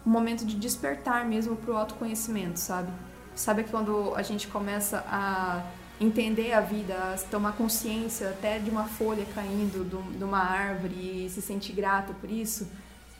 um 0.05 0.09
momento 0.09 0.45
de 0.45 0.57
despertar 0.57 1.25
mesmo 1.25 1.55
para 1.55 1.73
o 1.73 1.77
autoconhecimento, 1.77 2.59
sabe? 2.59 2.91
Sabe 3.35 3.63
quando 3.63 4.13
a 4.15 4.21
gente 4.21 4.47
começa 4.47 5.03
a 5.07 5.63
entender 5.99 6.53
a 6.53 6.61
vida, 6.61 7.15
tomar 7.31 7.53
consciência 7.53 8.29
até 8.29 8.59
de 8.59 8.69
uma 8.69 8.85
folha 8.85 9.25
caindo 9.33 9.85
de 10.17 10.23
uma 10.23 10.39
árvore 10.39 11.25
e 11.25 11.29
se 11.29 11.41
sentir 11.41 11.73
grato 11.73 12.13
por 12.15 12.29
isso. 12.29 12.67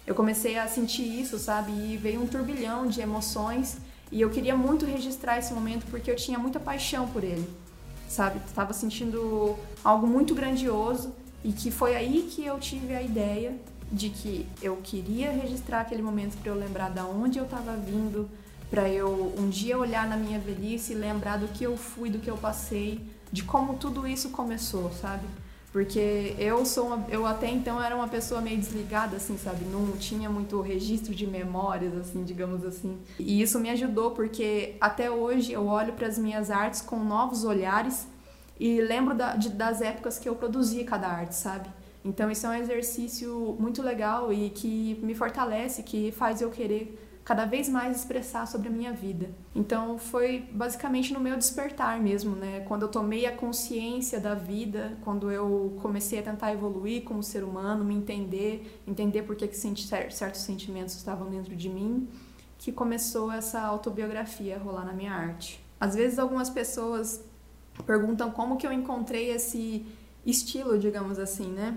Eu 0.06 0.14
comecei 0.14 0.58
a 0.58 0.68
sentir 0.68 1.04
isso, 1.04 1.40
sabe? 1.40 1.72
E 1.72 1.98
veio 1.98 2.22
um 2.22 2.28
turbilhão 2.28 2.86
de 2.88 3.02
emoções 3.02 3.78
e 4.12 4.22
eu 4.22 4.30
queria 4.30 4.56
muito 4.56 4.86
registrar 4.86 5.40
esse 5.40 5.54
momento 5.54 5.86
porque 5.90 6.12
eu 6.12 6.16
tinha 6.16 6.38
muita 6.38 6.60
paixão 6.60 7.08
por 7.08 7.24
ele, 7.24 7.48
sabe? 8.08 8.40
Estava 8.46 8.72
sentindo 8.74 9.58
algo 9.84 10.06
muito 10.06 10.36
grandioso 10.36 11.14
e 11.44 11.52
que 11.52 11.72
foi 11.72 11.96
aí 11.96 12.30
que 12.30 12.46
eu 12.46 12.60
tive 12.60 12.94
a 12.94 13.02
ideia 13.02 13.56
de 13.92 14.10
que 14.10 14.46
eu 14.62 14.78
queria 14.78 15.32
registrar 15.32 15.82
aquele 15.82 16.02
momento 16.02 16.38
para 16.38 16.52
eu 16.52 16.56
lembrar 16.56 16.90
da 16.90 17.06
onde 17.06 17.40
eu 17.40 17.46
estava 17.46 17.76
vindo, 17.76 18.30
para 18.76 18.90
eu 18.90 19.34
um 19.38 19.48
dia 19.48 19.78
olhar 19.78 20.06
na 20.06 20.18
minha 20.18 20.38
velhice 20.38 20.92
e 20.92 20.96
lembrar 20.98 21.38
do 21.38 21.48
que 21.48 21.64
eu 21.64 21.78
fui, 21.78 22.10
do 22.10 22.20
que 22.20 22.30
eu 22.30 22.36
passei, 22.36 23.02
de 23.32 23.42
como 23.42 23.76
tudo 23.76 24.06
isso 24.06 24.32
começou, 24.32 24.92
sabe? 24.92 25.24
Porque 25.72 26.36
eu 26.38 26.66
sou 26.66 26.88
uma, 26.88 27.06
eu 27.10 27.26
até 27.26 27.50
então 27.50 27.82
era 27.82 27.96
uma 27.96 28.10
pessoa 28.10 28.42
meio 28.42 28.58
desligada 28.58 29.16
assim, 29.16 29.38
sabe? 29.38 29.64
Não 29.64 29.94
tinha 29.94 30.30
muito 30.30 30.60
registro 30.60 31.16
de 31.16 31.26
memórias 31.26 31.96
assim, 31.96 32.26
digamos 32.26 32.66
assim. 32.66 33.00
E 33.18 33.42
isso 33.42 33.62
me 33.62 33.70
ajudou 33.70 34.12
porque 34.12 34.76
até 34.82 35.10
hoje 35.10 35.54
eu 35.54 35.68
olho 35.68 35.94
para 35.94 36.08
as 36.08 36.18
minhas 36.18 36.52
artes 36.52 36.82
com 36.82 37.00
novos 37.00 37.46
olhares 37.46 38.06
e 38.60 38.82
lembro 38.82 39.16
da, 39.16 39.38
de, 39.38 39.52
das 39.52 39.82
épocas 39.82 40.20
que 40.20 40.28
eu 40.28 40.36
produzia 40.36 40.84
cada 40.84 41.08
arte, 41.08 41.36
sabe? 41.36 41.70
Então 42.04 42.30
isso 42.30 42.46
é 42.46 42.50
um 42.50 42.54
exercício 42.54 43.56
muito 43.58 43.82
legal 43.82 44.34
e 44.34 44.50
que 44.50 45.00
me 45.02 45.16
fortalece, 45.16 45.82
que 45.82 46.12
faz 46.12 46.42
eu 46.42 46.50
querer 46.50 47.05
cada 47.26 47.44
vez 47.44 47.68
mais 47.68 47.98
expressar 47.98 48.46
sobre 48.46 48.68
a 48.68 48.72
minha 48.72 48.94
vida. 48.94 49.32
Então 49.56 49.98
foi 49.98 50.48
basicamente 50.52 51.12
no 51.12 51.20
meu 51.20 51.36
despertar 51.36 52.00
mesmo, 52.00 52.36
né? 52.36 52.60
Quando 52.68 52.84
eu 52.84 52.88
tomei 52.88 53.26
a 53.26 53.36
consciência 53.36 54.20
da 54.20 54.36
vida, 54.36 54.96
quando 55.02 55.32
eu 55.32 55.76
comecei 55.82 56.20
a 56.20 56.22
tentar 56.22 56.54
evoluir 56.54 57.04
como 57.04 57.24
ser 57.24 57.44
humano, 57.44 57.84
me 57.84 57.96
entender, 57.96 58.80
entender 58.88 59.24
por 59.24 59.36
que, 59.36 59.48
que 59.48 59.58
certos 59.58 60.42
sentimentos 60.42 60.96
estavam 60.96 61.28
dentro 61.28 61.56
de 61.56 61.68
mim, 61.68 62.08
que 62.60 62.72
começou 62.72 63.32
essa 63.32 63.60
autobiografia 63.60 64.58
a 64.58 64.60
rolar 64.60 64.86
na 64.86 64.94
minha 64.94 65.12
arte. 65.12 65.60
Às 65.80 65.96
vezes 65.96 66.20
algumas 66.20 66.52
pessoas 66.52 67.24
perguntam 67.88 68.30
como 68.30 68.56
que 68.56 68.68
eu 68.68 68.72
encontrei 68.72 69.32
esse 69.32 69.84
estilo, 70.24 70.78
digamos 70.78 71.18
assim, 71.18 71.48
né? 71.52 71.76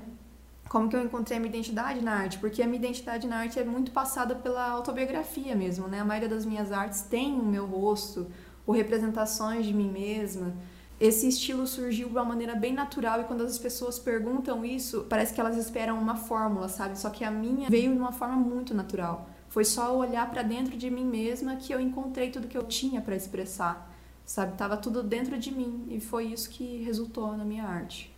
Como 0.68 0.88
que 0.88 0.96
eu 0.96 1.02
encontrei 1.02 1.38
a 1.38 1.40
minha 1.40 1.50
identidade 1.50 2.02
na 2.02 2.12
arte, 2.12 2.38
porque 2.38 2.62
a 2.62 2.66
minha 2.66 2.78
identidade 2.78 3.26
na 3.26 3.38
arte 3.38 3.58
é 3.58 3.64
muito 3.64 3.90
passada 3.90 4.34
pela 4.34 4.68
autobiografia 4.70 5.56
mesmo, 5.56 5.88
né? 5.88 6.00
A 6.00 6.04
maioria 6.04 6.28
das 6.28 6.44
minhas 6.44 6.70
artes 6.72 7.02
tem 7.02 7.38
o 7.38 7.44
meu 7.44 7.66
rosto, 7.66 8.26
ou 8.68 8.75
representações 8.75 9.64
de 9.64 9.72
mim 9.72 9.90
mesma. 9.90 10.52
Esse 11.00 11.26
estilo 11.26 11.66
surgiu 11.66 12.08
de 12.08 12.12
uma 12.12 12.25
maneira 12.25 12.54
bem 12.54 12.75
natural 12.75 13.22
e 13.22 13.25
quando 13.25 13.42
as 13.42 13.58
pessoas 13.58 13.98
perguntam 13.98 14.62
isso, 14.62 15.06
parece 15.08 15.32
que 15.32 15.40
elas 15.40 15.56
esperam 15.56 15.98
uma 15.98 16.16
fórmula, 16.16 16.68
sabe? 16.68 16.98
Só 16.98 17.08
que 17.08 17.25
a 17.25 17.30
minha 17.30 17.70
veio 17.70 17.92
de 17.92 17.98
uma 17.98 18.12
forma 18.12 18.37
muito 18.37 18.75
natural. 18.75 19.30
Foi 19.48 19.64
só 19.64 19.96
olhar 19.96 20.28
para 20.30 20.42
dentro 20.42 20.76
de 20.76 20.90
mim 20.90 21.04
mesma 21.04 21.56
que 21.56 21.72
eu 21.72 21.80
encontrei 21.80 22.30
tudo 22.30 22.46
que 22.46 22.58
eu 22.58 22.64
tinha 22.64 23.00
para 23.00 23.16
expressar, 23.16 23.90
sabe? 24.26 24.54
Tava 24.58 24.76
tudo 24.76 25.02
dentro 25.02 25.38
de 25.38 25.50
mim 25.50 25.87
e 25.88 25.98
foi 25.98 26.26
isso 26.26 26.50
que 26.50 26.82
resultou 26.82 27.34
na 27.37 27.44
minha 27.46 27.64
arte. 27.64 28.14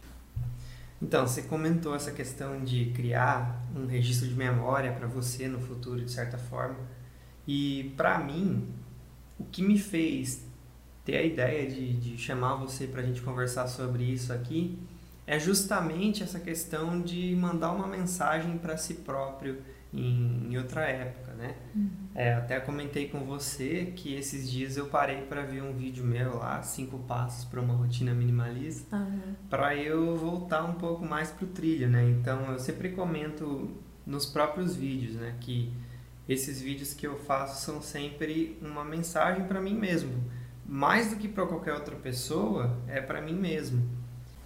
Então, 1.03 1.27
você 1.27 1.43
comentou 1.43 1.95
essa 1.95 2.11
questão 2.11 2.63
de 2.63 2.87
criar 2.95 3.65
um 3.75 3.87
registro 3.87 4.29
de 4.29 4.35
memória 4.35 4.93
para 4.93 5.07
você 5.07 5.49
no 5.49 5.59
futuro, 5.59 6.05
de 6.05 6.11
certa 6.11 6.37
forma. 6.37 6.79
E 7.47 7.95
para 7.97 8.19
mim, 8.19 8.69
o 9.39 9.45
que 9.45 9.63
me 9.63 9.79
fez 9.79 10.45
ter 11.05 11.17
a 11.17 11.23
ideia 11.23 11.69
de, 11.69 11.95
de 11.95 12.19
chamar 12.19 12.57
você 12.57 12.87
para 12.87 13.01
a 13.01 13.05
gente 13.05 13.23
conversar 13.23 13.67
sobre 13.67 14.05
isso 14.05 14.33
aqui 14.33 14.79
é 15.27 15.39
justamente 15.39 16.23
essa 16.23 16.39
questão 16.39 17.01
de 17.01 17.35
mandar 17.37 17.73
uma 17.73 17.87
mensagem 17.87 18.59
para 18.59 18.77
si 18.77 18.95
próprio 18.95 19.63
em, 19.93 20.49
em 20.51 20.59
outra 20.59 20.83
época, 20.83 21.30
né? 21.41 21.55
Uhum. 21.75 21.91
É, 22.15 22.35
até 22.35 22.61
comentei 22.61 23.09
com 23.09 23.25
você 23.25 23.93
que 23.97 24.15
esses 24.15 24.49
dias 24.51 24.77
eu 24.77 24.87
parei 24.87 25.23
para 25.23 25.43
ver 25.43 25.63
um 25.63 25.73
vídeo 25.73 26.05
meu 26.05 26.37
lá, 26.37 26.63
cinco 26.63 26.99
passos 27.01 27.45
para 27.45 27.61
uma 27.61 27.75
rotina 27.75 28.13
minimalista, 28.15 28.97
uhum. 28.97 29.35
para 29.49 29.75
eu 29.75 30.17
voltar 30.17 30.65
um 30.65 30.75
pouco 30.75 31.05
mais 31.05 31.31
pro 31.31 31.47
trilho, 31.47 31.89
né? 31.89 32.09
Então 32.11 32.53
eu 32.53 32.59
sempre 32.59 32.91
comento 32.91 33.71
nos 34.07 34.27
próprios 34.27 34.75
vídeos, 34.75 35.15
né, 35.15 35.37
que 35.41 35.73
esses 36.29 36.61
vídeos 36.61 36.95
que 36.95 37.07
eu 37.07 37.17
faço 37.17 37.65
são 37.65 37.81
sempre 37.81 38.59
uma 38.61 38.85
mensagem 38.85 39.45
para 39.47 39.61
mim 39.61 39.75
mesmo, 39.75 40.13
mais 40.67 41.11
do 41.11 41.17
que 41.17 41.29
para 41.29 41.47
qualquer 41.47 41.75
outra 41.75 41.97
pessoa, 41.97 42.79
é 42.87 43.01
para 43.01 43.21
mim 43.21 43.35
mesmo. 43.35 44.00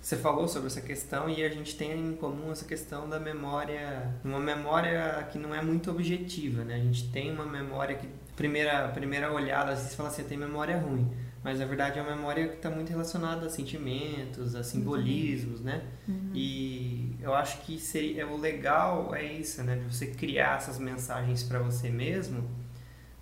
Você 0.04 0.16
falou 0.18 0.46
sobre 0.46 0.66
essa 0.66 0.82
questão 0.82 1.30
e 1.30 1.42
a 1.42 1.49
gente 1.49 1.78
tem 1.78 1.99
em 1.99 2.14
comum 2.14 2.52
essa 2.52 2.66
questão 2.66 3.08
da 3.08 3.18
memória, 3.18 4.14
uma 4.23 4.38
memória 4.38 5.26
que 5.32 5.38
não 5.38 5.54
é 5.54 5.62
muito 5.62 5.90
objetiva, 5.90 6.62
né? 6.62 6.75
A 6.75 6.78
gente 6.78 7.08
tem 7.08 7.32
uma 7.32 7.46
memória 7.46 7.96
que, 7.96 8.06
primeira, 8.37 8.87
primeira 8.88 9.32
olhada, 9.32 9.73
às 9.73 9.78
vezes 9.78 9.94
fala 9.94 10.11
assim, 10.11 10.23
tem 10.25 10.37
memória 10.37 10.78
ruim, 10.78 11.11
mas 11.42 11.58
na 11.58 11.64
verdade 11.64 11.99
é 11.99 12.02
uma 12.02 12.14
memória 12.14 12.49
que 12.49 12.56
está 12.56 12.68
muito 12.68 12.90
relacionada 12.90 13.46
a 13.46 13.49
sentimentos, 13.49 14.54
a 14.54 14.62
simbolismos, 14.62 15.62
né? 15.62 15.82
Uhum. 16.06 16.32
E 16.34 17.16
eu 17.23 17.32
acho 17.34 17.62
que 17.62 17.78
seria, 17.78 18.26
o 18.28 18.37
legal 18.37 19.14
é 19.14 19.25
isso, 19.25 19.62
né? 19.62 19.76
De 19.76 19.84
você 19.84 20.08
criar 20.08 20.58
essas 20.58 20.78
mensagens 20.78 21.42
para 21.42 21.61
você 21.61 21.88
mesmo, 21.88 22.46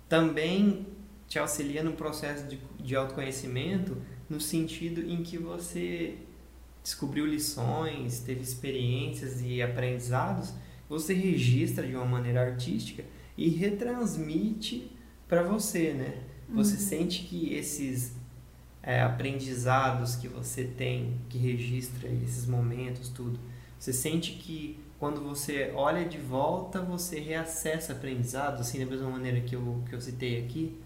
também 0.09 0.85
te 1.29 1.39
auxilia 1.39 1.81
no 1.81 1.93
processo 1.93 2.45
de, 2.45 2.59
de 2.77 2.93
autoconhecimento, 2.93 3.95
no 4.29 4.41
sentido 4.41 4.99
em 4.99 5.23
que 5.23 5.37
você 5.37 6.17
descobriu 6.83 7.25
lições, 7.25 8.19
teve 8.19 8.41
experiências 8.41 9.41
e 9.41 9.61
aprendizados, 9.61 10.53
você 10.89 11.13
registra 11.13 11.87
de 11.87 11.95
uma 11.95 12.05
maneira 12.05 12.41
artística 12.41 13.03
e 13.37 13.49
retransmite 13.49 14.91
para 15.27 15.41
você, 15.41 15.93
né? 15.93 16.21
Você 16.49 16.73
uhum. 16.73 16.79
sente 16.79 17.23
que 17.23 17.53
esses 17.53 18.13
é, 18.83 19.01
aprendizados 19.01 20.15
que 20.15 20.27
você 20.27 20.65
tem, 20.65 21.15
que 21.29 21.37
registra 21.37 22.07
esses 22.09 22.45
momentos, 22.45 23.07
tudo, 23.09 23.39
você 23.79 23.93
sente 23.93 24.33
que 24.33 24.77
quando 24.99 25.21
você 25.21 25.71
olha 25.75 26.05
de 26.05 26.17
volta, 26.17 26.81
você 26.81 27.19
reacessa 27.19 27.93
aprendizados, 27.93 28.61
assim, 28.61 28.79
da 28.79 28.85
mesma 28.85 29.09
maneira 29.09 29.41
que 29.41 29.55
eu, 29.55 29.83
que 29.89 29.95
eu 29.95 29.99
citei 29.99 30.39
aqui? 30.41 30.77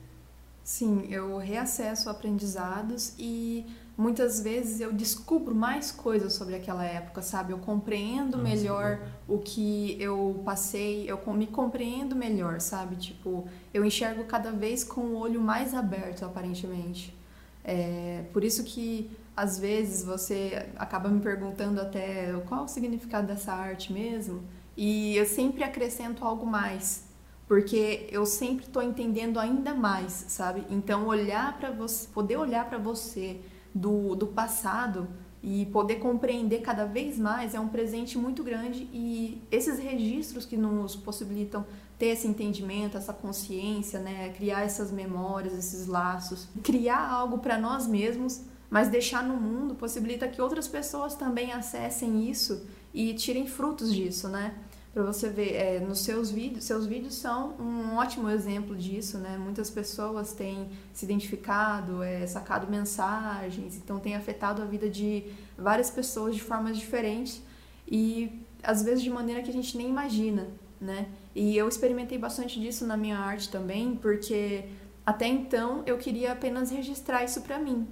Sim, 0.67 1.07
eu 1.09 1.37
reacesso 1.37 2.09
aprendizados 2.09 3.13
e 3.17 3.65
muitas 3.97 4.41
vezes 4.41 4.81
eu 4.81 4.91
descubro 4.91 5.55
mais 5.55 5.93
coisas 5.93 6.33
sobre 6.33 6.55
aquela 6.55 6.83
época, 6.83 7.21
sabe? 7.21 7.53
Eu 7.53 7.57
compreendo 7.59 8.35
Nossa, 8.35 8.49
melhor 8.49 8.99
o 9.29 9.37
que 9.37 9.95
eu 9.97 10.41
passei, 10.43 11.09
eu 11.09 11.21
me 11.33 11.47
compreendo 11.47 12.17
melhor, 12.17 12.59
sabe? 12.59 12.97
Tipo, 12.97 13.47
eu 13.73 13.85
enxergo 13.85 14.25
cada 14.25 14.51
vez 14.51 14.83
com 14.83 14.99
o 14.99 15.15
olho 15.15 15.39
mais 15.39 15.73
aberto, 15.73 16.25
aparentemente. 16.25 17.15
É, 17.63 18.25
por 18.33 18.43
isso 18.43 18.65
que 18.65 19.09
às 19.37 19.57
vezes 19.57 20.03
você 20.03 20.67
acaba 20.75 21.07
me 21.07 21.21
perguntando 21.21 21.79
até 21.79 22.33
qual 22.45 22.65
o 22.65 22.67
significado 22.67 23.25
dessa 23.25 23.53
arte 23.53 23.93
mesmo, 23.93 24.43
e 24.75 25.15
eu 25.15 25.25
sempre 25.25 25.63
acrescento 25.63 26.25
algo 26.25 26.45
mais, 26.45 27.06
porque 27.47 28.07
eu 28.11 28.25
sempre 28.25 28.65
estou 28.65 28.81
entendendo 28.81 29.39
ainda 29.39 29.73
mais, 29.73 30.25
sabe? 30.27 30.65
Então 30.69 31.07
olhar 31.07 31.57
para 31.57 31.71
você, 31.71 32.07
poder 32.13 32.37
olhar 32.37 32.67
para 32.69 32.77
você 32.77 33.39
do, 33.73 34.15
do 34.15 34.27
passado 34.27 35.07
E 35.43 35.67
poder 35.67 35.97
compreender 35.97 36.61
cada 36.61 36.85
vez 36.85 37.17
mais 37.17 37.53
é 37.53 37.59
um 37.59 37.67
presente 37.69 38.17
muito 38.17 38.43
grande 38.43 38.89
e 38.91 39.41
esses 39.51 39.77
registros 39.79 40.45
que 40.45 40.57
nos 40.57 40.95
possibilitam 40.95 41.65
ter 41.97 42.07
esse 42.07 42.27
entendimento, 42.27 42.97
essa 42.97 43.13
consciência, 43.13 43.99
né, 43.99 44.29
criar 44.35 44.61
essas 44.63 44.91
memórias, 44.91 45.53
esses 45.53 45.87
laços, 45.87 46.47
criar 46.63 47.07
algo 47.09 47.37
para 47.37 47.57
nós 47.57 47.87
mesmos, 47.87 48.41
mas 48.69 48.89
deixar 48.89 49.23
no 49.23 49.35
mundo 49.37 49.75
possibilita 49.75 50.27
que 50.27 50.41
outras 50.41 50.67
pessoas 50.67 51.15
também 51.15 51.53
acessem 51.53 52.29
isso 52.29 52.65
e 52.93 53.13
tirem 53.13 53.47
frutos 53.47 53.93
disso, 53.93 54.27
né? 54.27 54.55
Para 54.93 55.03
você 55.03 55.29
ver, 55.29 55.53
é, 55.53 55.79
nos 55.79 55.99
seus 55.99 56.31
vídeos, 56.31 56.63
seus 56.63 56.87
vídeos 56.87 57.13
são 57.13 57.53
um 57.59 57.95
ótimo 57.97 58.29
exemplo 58.29 58.75
disso, 58.75 59.17
né? 59.19 59.37
Muitas 59.37 59.69
pessoas 59.69 60.33
têm 60.33 60.69
se 60.91 61.05
identificado, 61.05 62.01
é, 62.01 62.25
sacado 62.25 62.69
mensagens, 62.69 63.75
então 63.77 63.99
tem 63.99 64.15
afetado 64.15 64.61
a 64.61 64.65
vida 64.65 64.89
de 64.89 65.23
várias 65.57 65.91
pessoas 65.91 66.33
de 66.33 66.41
formas 66.41 66.77
diferentes 66.77 67.41
e 67.87 68.41
às 68.63 68.81
vezes 68.81 69.03
de 69.03 69.09
maneira 69.09 69.41
que 69.43 69.49
a 69.49 69.53
gente 69.53 69.77
nem 69.77 69.87
imagina, 69.87 70.47
né? 70.81 71.07
E 71.35 71.55
eu 71.55 71.67
experimentei 71.67 72.17
bastante 72.17 72.59
disso 72.59 72.85
na 72.85 72.97
minha 72.97 73.17
arte 73.17 73.49
também, 73.49 73.95
porque 73.95 74.65
até 75.05 75.27
então 75.27 75.83
eu 75.85 75.97
queria 75.97 76.31
apenas 76.31 76.71
registrar 76.71 77.23
isso 77.23 77.41
para 77.41 77.59
mim, 77.59 77.87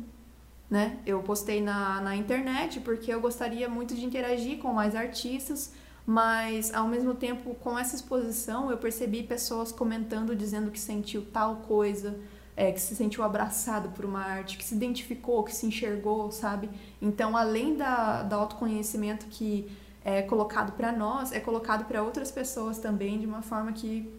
né? 0.70 0.98
Eu 1.06 1.22
postei 1.22 1.62
na, 1.62 2.02
na 2.02 2.16
internet 2.16 2.80
porque 2.80 3.14
eu 3.14 3.22
gostaria 3.22 3.70
muito 3.70 3.94
de 3.94 4.04
interagir 4.04 4.58
com 4.58 4.74
mais 4.74 4.96
artistas 4.96 5.72
mas 6.06 6.72
ao 6.74 6.88
mesmo 6.88 7.16
tempo 7.16 7.56
com 7.56 7.78
essa 7.78 7.96
exposição 7.96 8.70
eu 8.70 8.78
percebi 8.78 9.24
pessoas 9.24 9.72
comentando 9.72 10.36
dizendo 10.36 10.70
que 10.70 10.80
sentiu 10.80 11.26
tal 11.26 11.58
coisa 11.58 12.20
é, 12.56 12.72
que 12.72 12.80
se 12.80 12.96
sentiu 12.96 13.24
abraçado 13.24 13.90
por 13.90 14.06
uma 14.06 14.22
arte 14.22 14.58
que 14.58 14.64
se 14.64 14.76
identificou 14.76 15.44
que 15.44 15.54
se 15.54 15.66
enxergou 15.66 16.32
sabe? 16.32 16.70
Então 17.02 17.36
além 17.36 17.76
da, 17.76 18.22
do 18.22 18.36
autoconhecimento 18.36 19.26
que 19.26 19.70
é 20.04 20.22
colocado 20.22 20.74
para 20.74 20.92
nós 20.92 21.32
é 21.32 21.40
colocado 21.40 21.86
para 21.86 22.04
outras 22.04 22.32
pessoas 22.32 22.78
também 22.78 23.20
de 23.20 23.26
uma 23.26 23.42
forma 23.42 23.74
que 23.74 24.14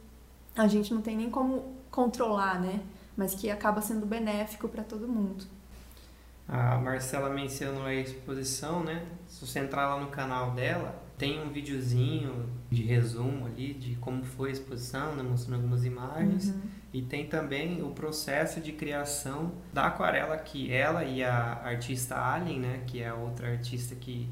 a 0.56 0.66
gente 0.66 0.92
não 0.92 1.00
tem 1.00 1.16
nem 1.16 1.30
como 1.30 1.76
controlar 1.90 2.60
né? 2.60 2.80
Mas 3.16 3.32
que 3.34 3.48
acaba 3.48 3.80
sendo 3.80 4.04
benéfico 4.04 4.68
para 4.68 4.82
todo 4.82 5.08
mundo. 5.08 5.46
A 6.46 6.76
Marcela 6.76 7.30
mencionou 7.30 7.86
a 7.86 7.94
exposição 7.94 8.82
né? 8.82 9.06
Se 9.28 9.46
você 9.46 9.60
entrar 9.60 9.88
lá 9.94 10.00
no 10.00 10.08
canal 10.08 10.50
dela 10.50 11.05
tem 11.18 11.42
um 11.42 11.50
videozinho 11.50 12.46
de 12.70 12.82
resumo 12.82 13.46
ali 13.46 13.72
de 13.72 13.94
como 13.96 14.24
foi 14.24 14.50
a 14.50 14.52
exposição, 14.52 15.14
né, 15.16 15.22
mostrando 15.22 15.56
algumas 15.56 15.84
imagens. 15.84 16.48
Uhum. 16.48 16.60
E 16.92 17.02
tem 17.02 17.26
também 17.26 17.82
o 17.82 17.90
processo 17.90 18.60
de 18.60 18.72
criação 18.72 19.52
da 19.72 19.86
aquarela 19.86 20.36
que 20.36 20.72
ela 20.72 21.04
e 21.04 21.22
a 21.22 21.60
artista 21.64 22.16
Alien, 22.16 22.60
né, 22.60 22.82
que 22.86 23.00
é 23.00 23.08
a 23.08 23.14
outra 23.14 23.50
artista 23.50 23.94
que 23.94 24.28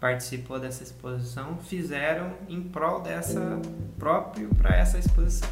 participou 0.00 0.60
dessa 0.60 0.82
exposição, 0.82 1.58
fizeram 1.58 2.32
em 2.48 2.62
prol 2.62 3.00
dessa 3.00 3.60
próprio 3.98 4.48
para 4.54 4.76
essa 4.76 4.98
exposição. 4.98 5.48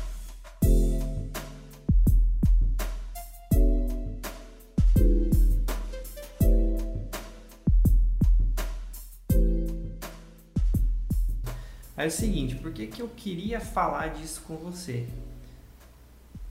Aí 11.96 12.04
é 12.04 12.08
o 12.08 12.10
seguinte, 12.10 12.56
por 12.56 12.72
que, 12.72 12.86
que 12.86 13.00
eu 13.00 13.08
queria 13.08 13.58
falar 13.58 14.08
disso 14.08 14.42
com 14.46 14.56
você? 14.56 15.06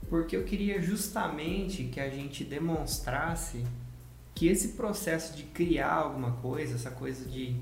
Porque 0.08 0.36
eu 0.36 0.44
queria 0.44 0.80
justamente 0.80 1.84
que 1.84 2.00
a 2.00 2.10
gente 2.10 2.42
demonstrasse 2.44 3.64
que 4.34 4.48
esse 4.48 4.68
processo 4.68 5.36
de 5.36 5.44
criar 5.44 5.94
alguma 5.94 6.32
coisa, 6.32 6.74
essa 6.74 6.90
coisa 6.90 7.24
de 7.24 7.56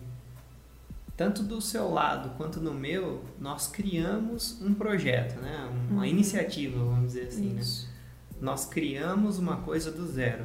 tanto 1.17 1.43
do 1.43 1.61
seu 1.61 1.91
lado 1.91 2.37
quanto 2.37 2.61
no 2.61 2.75
meu, 2.75 3.23
nós 3.39 3.69
criamos 3.69 4.61
um 4.61 4.75
projeto, 4.75 5.41
né? 5.41 5.71
Uma 5.89 6.01
uhum. 6.01 6.05
iniciativa, 6.05 6.79
vamos 6.79 7.13
dizer 7.13 7.29
assim, 7.29 7.51
né? 7.51 7.61
Isso. 7.61 7.87
né? 7.87 7.93
Nós 8.41 8.67
criamos 8.67 9.39
uma 9.39 9.59
coisa 9.59 9.93
do 9.93 10.07
zero. 10.07 10.45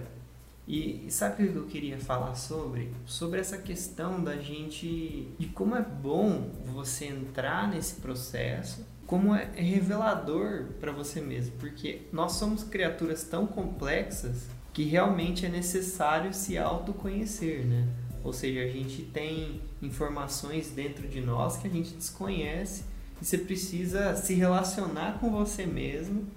E 0.70 1.08
sabe 1.10 1.46
o 1.46 1.52
que 1.52 1.58
eu 1.58 1.66
queria 1.66 1.98
falar 1.98 2.36
sobre? 2.36 2.94
Sobre 3.04 3.40
essa 3.40 3.58
questão 3.58 4.24
da 4.24 4.38
gente. 4.38 5.28
de 5.40 5.48
como 5.48 5.76
é 5.76 5.82
bom 5.82 6.52
você 6.72 7.06
entrar 7.06 7.68
nesse 7.68 7.96
processo, 7.96 8.86
como 9.08 9.34
é 9.34 9.50
revelador 9.56 10.66
para 10.80 10.92
você 10.92 11.20
mesmo, 11.20 11.54
porque 11.58 12.02
nós 12.14 12.34
somos 12.34 12.64
criaturas 12.64 13.24
tão 13.24 13.48
complexas 13.48 14.46
que 14.72 14.84
realmente 14.84 15.44
é 15.44 15.50
necessário 15.50 16.32
se 16.36 16.56
autoconhecer, 16.56 17.66
né? 17.66 17.88
Ou 18.24 18.32
seja, 18.32 18.62
a 18.62 18.68
gente 18.68 19.02
tem 19.02 19.60
informações 19.82 20.70
dentro 20.70 21.08
de 21.08 21.20
nós 21.20 21.58
que 21.58 21.68
a 21.68 21.72
gente 21.72 21.96
desconhece 21.96 22.84
e 23.20 23.26
você 23.26 23.40
precisa 23.40 24.16
se 24.16 24.36
relacionar 24.36 25.18
com 25.20 25.32
você 25.32 25.66
mesmo 25.66 26.28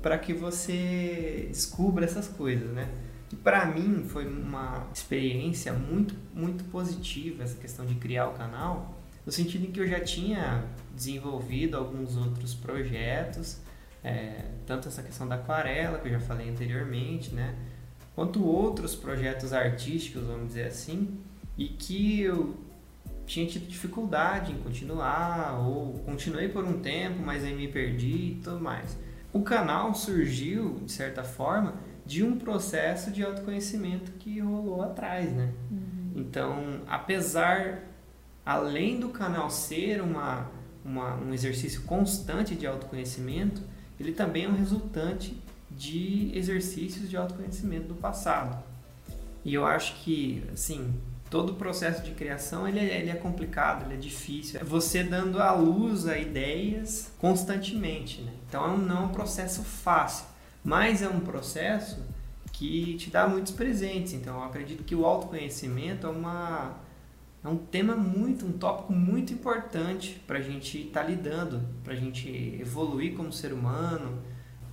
para 0.00 0.16
que 0.16 0.32
você 0.32 1.48
descubra 1.50 2.06
essas 2.06 2.28
coisas, 2.28 2.70
né? 2.70 2.88
E 3.32 3.36
para 3.36 3.66
mim 3.66 4.04
foi 4.08 4.26
uma 4.26 4.86
experiência 4.92 5.72
muito, 5.72 6.14
muito 6.34 6.64
positiva 6.64 7.42
essa 7.42 7.56
questão 7.56 7.84
de 7.84 7.94
criar 7.94 8.28
o 8.28 8.32
canal, 8.32 9.00
no 9.24 9.32
sentido 9.32 9.66
em 9.66 9.72
que 9.72 9.80
eu 9.80 9.86
já 9.86 10.00
tinha 10.00 10.64
desenvolvido 10.94 11.76
alguns 11.76 12.16
outros 12.16 12.54
projetos, 12.54 13.58
é, 14.02 14.44
tanto 14.66 14.88
essa 14.88 15.02
questão 15.02 15.26
da 15.26 15.36
aquarela, 15.36 15.98
que 15.98 16.08
eu 16.08 16.12
já 16.12 16.20
falei 16.20 16.50
anteriormente, 16.50 17.34
né? 17.34 17.54
Quanto 18.14 18.44
outros 18.44 18.94
projetos 18.94 19.52
artísticos, 19.52 20.22
vamos 20.24 20.48
dizer 20.48 20.66
assim, 20.66 21.18
e 21.56 21.68
que 21.68 22.20
eu 22.20 22.54
tinha 23.26 23.46
tido 23.46 23.66
dificuldade 23.66 24.52
em 24.52 24.58
continuar, 24.58 25.58
ou 25.58 25.94
continuei 26.00 26.48
por 26.48 26.64
um 26.64 26.80
tempo, 26.80 27.20
mas 27.24 27.42
aí 27.42 27.54
me 27.54 27.68
perdi 27.68 28.32
e 28.32 28.40
tudo 28.44 28.60
mais. 28.60 28.96
O 29.32 29.42
canal 29.42 29.94
surgiu, 29.94 30.80
de 30.84 30.92
certa 30.92 31.24
forma, 31.24 31.74
de 32.06 32.22
um 32.22 32.38
processo 32.38 33.10
de 33.10 33.22
autoconhecimento 33.22 34.12
que 34.12 34.40
rolou 34.40 34.82
atrás, 34.82 35.32
né? 35.32 35.52
Uhum. 35.70 36.12
Então, 36.16 36.80
apesar, 36.86 37.82
além 38.44 39.00
do 39.00 39.08
canal 39.08 39.48
ser 39.50 40.02
uma, 40.02 40.50
uma, 40.84 41.16
um 41.16 41.32
exercício 41.32 41.82
constante 41.82 42.54
de 42.54 42.66
autoconhecimento, 42.66 43.62
ele 43.98 44.12
também 44.12 44.44
é 44.44 44.48
um 44.48 44.54
resultante 44.54 45.36
de 45.70 46.30
exercícios 46.34 47.08
de 47.08 47.16
autoconhecimento 47.16 47.88
do 47.88 47.94
passado. 47.94 48.62
E 49.44 49.52
eu 49.54 49.66
acho 49.66 49.96
que, 49.96 50.44
assim, 50.52 50.94
todo 51.30 51.50
o 51.50 51.54
processo 51.56 52.02
de 52.02 52.12
criação 52.12 52.66
ele 52.66 52.78
é, 52.78 53.00
ele 53.00 53.10
é 53.10 53.14
complicado, 53.14 53.84
ele 53.84 53.94
é 53.94 53.96
difícil. 53.96 54.60
É 54.60 54.64
você 54.64 55.02
dando 55.02 55.40
à 55.42 55.52
luz 55.52 56.06
a 56.06 56.16
ideias 56.16 57.10
constantemente, 57.18 58.22
né? 58.22 58.32
Então 58.48 58.78
não 58.78 58.96
é 58.96 59.00
um 59.06 59.08
processo 59.08 59.62
fácil. 59.62 60.26
Mas 60.64 61.02
é 61.02 61.08
um 61.08 61.20
processo 61.20 62.02
que 62.54 62.94
te 62.94 63.10
dá 63.10 63.28
muitos 63.28 63.52
presentes. 63.52 64.14
Então, 64.14 64.38
eu 64.38 64.44
acredito 64.44 64.82
que 64.82 64.94
o 64.94 65.04
autoconhecimento 65.04 66.06
é, 66.06 66.10
uma, 66.10 66.76
é 67.44 67.48
um 67.48 67.56
tema 67.56 67.94
muito, 67.94 68.46
um 68.46 68.52
tópico 68.52 68.92
muito 68.92 69.32
importante 69.32 70.22
para 70.26 70.38
a 70.38 70.40
gente 70.40 70.78
estar 70.78 71.02
tá 71.02 71.06
lidando, 71.06 71.60
para 71.82 71.92
a 71.92 71.96
gente 71.96 72.28
evoluir 72.58 73.14
como 73.14 73.30
ser 73.30 73.52
humano, 73.52 74.22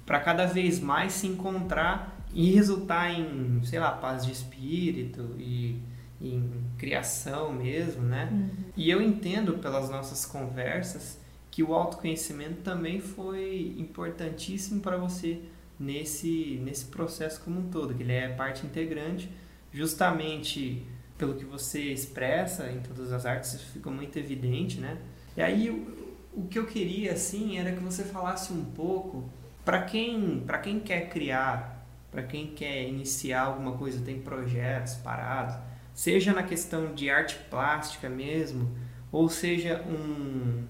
para 0.06 0.20
cada 0.20 0.46
vez 0.46 0.80
mais 0.80 1.14
se 1.14 1.28
encontrar 1.28 2.18
e 2.34 2.52
resultar 2.52 3.12
em, 3.12 3.62
sei 3.66 3.80
lá, 3.80 3.92
paz 3.92 4.26
de 4.26 4.32
espírito 4.32 5.36
e 5.38 5.82
em 6.22 6.64
criação 6.78 7.52
mesmo, 7.52 8.04
né? 8.04 8.30
Uhum. 8.32 8.50
E 8.78 8.90
eu 8.90 9.02
entendo 9.02 9.58
pelas 9.58 9.90
nossas 9.90 10.26
conversas 10.26 11.20
que 11.50 11.64
o 11.64 11.74
autoconhecimento 11.74 12.62
também 12.62 13.02
foi 13.02 13.76
importantíssimo 13.78 14.82
para 14.82 14.98
você 14.98 15.42
nesse, 15.82 16.60
nesse 16.64 16.86
processo 16.86 17.42
como 17.42 17.60
um 17.60 17.70
todo, 17.70 17.94
que 17.94 18.04
ele 18.04 18.14
é 18.14 18.30
parte 18.30 18.66
integrante, 18.66 19.30
justamente 19.74 20.86
pelo 21.18 21.36
que 21.36 21.46
você 21.46 21.92
expressa 21.92 22.72
em 22.72 22.80
todas 22.80 23.12
as 23.12 23.26
artes, 23.26 23.54
isso 23.54 23.66
fica 23.72 23.90
muito 23.90 24.18
evidente, 24.18 24.80
né? 24.80 24.98
E 25.36 25.42
aí 25.42 25.70
o, 25.70 26.42
o 26.42 26.48
que 26.48 26.60
eu 26.60 26.66
queria 26.66 27.14
assim 27.14 27.58
era 27.58 27.72
que 27.72 27.80
você 27.80 28.04
falasse 28.04 28.54
um 28.54 28.64
pouco 28.64 29.30
para 29.66 29.82
quem, 29.84 30.44
para 30.46 30.60
quem 30.60 30.80
quer 30.80 31.10
criar, 31.10 31.86
para 32.12 32.24
quem 32.24 32.48
quer 32.48 32.88
iniciar 32.88 33.44
alguma 33.44 33.74
coisa, 33.74 34.04
tem 34.04 34.20
projetos 34.20 34.96
parados, 34.96 35.56
seja 35.94 36.34
na 36.34 36.44
questão 36.44 36.94
de 36.94 37.10
arte 37.10 37.36
plástica 37.50 38.10
mesmo, 38.10 38.70
ou 39.12 39.30
seja 39.30 39.84
um, 39.84 40.64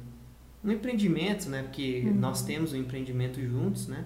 um 0.64 0.72
empreendimento, 0.72 1.50
né? 1.50 1.64
Porque 1.64 2.04
uhum. 2.06 2.14
nós 2.14 2.44
temos 2.44 2.74
um 2.74 2.78
empreendimento 2.78 3.42
juntos, 3.42 3.88
né? 3.88 4.06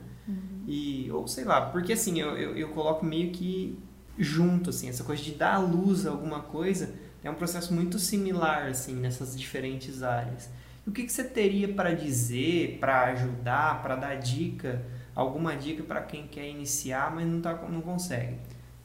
E, 0.67 1.11
ou 1.11 1.27
sei 1.27 1.43
lá, 1.43 1.61
porque 1.61 1.93
assim, 1.93 2.19
eu, 2.19 2.37
eu, 2.37 2.57
eu, 2.57 2.69
coloco 2.69 3.05
meio 3.05 3.31
que 3.31 3.77
junto, 4.17 4.71
assim, 4.71 4.89
essa 4.89 5.03
coisa 5.03 5.21
de 5.21 5.33
dar 5.33 5.57
luz 5.57 6.07
a 6.07 6.09
alguma 6.09 6.41
coisa 6.41 6.95
é 7.23 7.29
um 7.29 7.35
processo 7.35 7.73
muito 7.73 7.99
similar, 7.99 8.67
assim, 8.67 8.95
nessas 8.95 9.37
diferentes 9.37 10.01
áreas. 10.01 10.49
o 10.85 10.91
que, 10.91 11.03
que 11.03 11.11
você 11.11 11.23
teria 11.23 11.73
para 11.73 11.93
dizer, 11.93 12.77
para 12.79 13.05
ajudar, 13.05 13.81
para 13.81 13.95
dar 13.95 14.15
dica, 14.15 14.83
alguma 15.15 15.55
dica 15.55 15.83
para 15.83 16.01
quem 16.01 16.27
quer 16.27 16.47
iniciar, 16.47 17.13
mas 17.13 17.27
não, 17.27 17.41
tá, 17.41 17.53
não 17.69 17.81
consegue? 17.81 18.37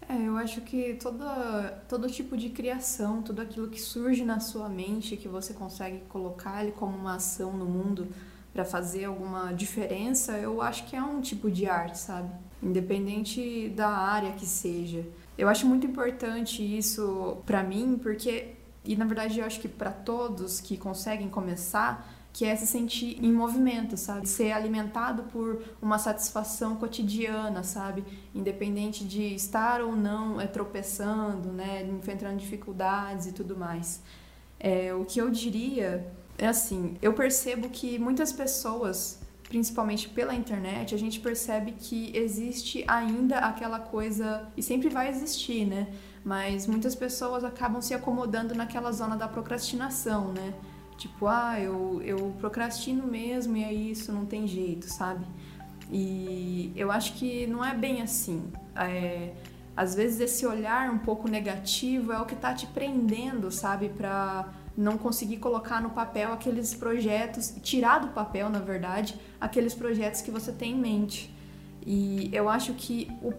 É, 0.09 0.27
eu 0.27 0.37
acho 0.37 0.61
que 0.63 0.95
toda, 0.95 1.83
todo 1.89 2.11
tipo 2.11 2.37
de 2.37 2.49
criação, 2.51 3.23
tudo 3.23 3.43
aquilo 3.43 3.69
que 3.69 3.81
surge 3.81 4.25
na 4.25 4.41
sua 4.41 4.69
mente, 4.69 5.17
que 5.17 5.29
você 5.29 5.55
consegue 5.55 6.01
colocar 6.09 6.63
ele 6.65 6.73
como 6.73 6.97
uma 6.97 7.15
ação 7.15 7.53
no 7.57 7.65
mundo 7.65 8.09
para 8.53 8.65
fazer 8.65 9.05
alguma 9.05 9.53
diferença, 9.53 10.33
eu 10.39 10.61
acho 10.61 10.87
que 10.87 10.97
é 10.97 11.03
um 11.03 11.21
tipo 11.21 11.51
de 11.51 11.67
arte, 11.67 11.99
sabe? 11.99 12.31
Independente 12.63 13.69
da 13.71 13.89
área 13.89 14.33
que 14.33 14.47
seja. 14.47 15.07
Eu 15.39 15.49
acho 15.49 15.67
muito 15.67 15.87
importante 15.87 16.63
isso 16.63 17.39
para 17.47 17.63
mim, 17.63 17.99
porque 18.03 18.55
e 18.85 18.97
na 18.97 19.05
verdade 19.05 19.39
eu 19.39 19.47
acho 19.47 19.61
que 19.61 19.69
para 19.69 19.91
todos 19.91 20.61
que 20.61 20.77
conseguem 20.77 21.29
começar, 21.29 22.09
que 22.33 22.45
é 22.45 22.55
se 22.55 22.67
sentir 22.67 23.23
em 23.23 23.33
movimento, 23.33 23.97
sabe? 23.97 24.29
Ser 24.29 24.53
alimentado 24.53 25.25
por 25.25 25.63
uma 25.83 25.99
satisfação 25.99 26.77
cotidiana, 26.77 27.63
sabe? 27.63 28.05
Independente 28.35 29.05
de 29.05 29.35
estar 29.35 29.81
ou 29.81 29.97
não 29.97 30.41
é, 30.41 30.47
tropeçando, 30.47 31.53
né? 31.53 31.83
Enfrentando 31.83 32.37
dificuldades 32.37 33.27
e 33.27 33.33
tudo 33.33 33.57
mais. 33.57 34.01
É, 34.59 34.95
o 34.95 35.05
que 35.05 35.21
eu 35.21 35.31
diria 35.31 36.07
é 36.41 36.49
assim: 36.49 36.97
eu 37.03 37.13
percebo 37.13 37.69
que 37.69 37.99
muitas 37.99 38.33
pessoas, 38.33 39.21
principalmente 39.49 40.09
pela 40.09 40.35
internet, 40.35 40.95
a 40.95 40.99
gente 40.99 41.21
percebe 41.21 41.73
que 41.73 42.11
existe 42.17 42.83
ainda 42.89 43.39
aquela 43.39 43.79
coisa, 43.79 44.49
e 44.57 44.63
sempre 44.63 44.89
vai 44.89 45.11
existir, 45.11 45.67
né? 45.67 45.87
Mas 46.25 46.67
muitas 46.67 46.95
pessoas 46.95 47.45
acabam 47.45 47.81
se 47.81 47.93
acomodando 47.95 48.55
naquela 48.55 48.91
zona 48.91 49.17
da 49.17 49.29
procrastinação, 49.29 50.33
né? 50.33 50.55
Tipo, 50.97 51.27
ah, 51.27 51.59
eu, 51.61 52.01
eu 52.03 52.35
procrastino 52.41 53.07
mesmo 53.07 53.57
e 53.57 53.65
é 53.65 53.73
isso, 53.73 54.13
não 54.13 54.27
tem 54.27 54.47
jeito, 54.47 54.87
sabe? 54.87 55.25
E 55.91 56.73
eu 56.77 56.91
acho 56.91 57.15
que 57.15 57.47
não 57.47 57.65
é 57.65 57.75
bem 57.75 58.03
assim. 58.03 58.51
É, 58.77 59.33
às 59.77 59.95
vezes 59.95 60.21
esse 60.21 60.47
olhar 60.47 60.91
um 60.91 60.99
pouco 60.99 61.29
negativo 61.29 62.13
é 62.13 62.21
o 62.21 62.27
que 62.27 62.37
tá 62.37 62.55
te 62.55 62.67
prendendo, 62.67 63.51
sabe? 63.51 63.89
Pra 63.89 64.53
não 64.81 64.97
conseguir 64.97 65.37
colocar 65.37 65.81
no 65.83 65.91
papel 65.91 66.33
aqueles 66.33 66.73
projetos, 66.73 67.55
tirar 67.63 67.99
do 67.99 68.09
papel, 68.09 68.49
na 68.49 68.61
verdade, 68.61 69.15
aqueles 69.39 69.75
projetos 69.75 70.23
que 70.23 70.31
você 70.31 70.51
tem 70.51 70.73
em 70.73 70.79
mente. 70.79 71.35
E 71.85 72.31
eu 72.33 72.49
acho 72.49 72.73
que 72.73 73.11
o, 73.23 73.35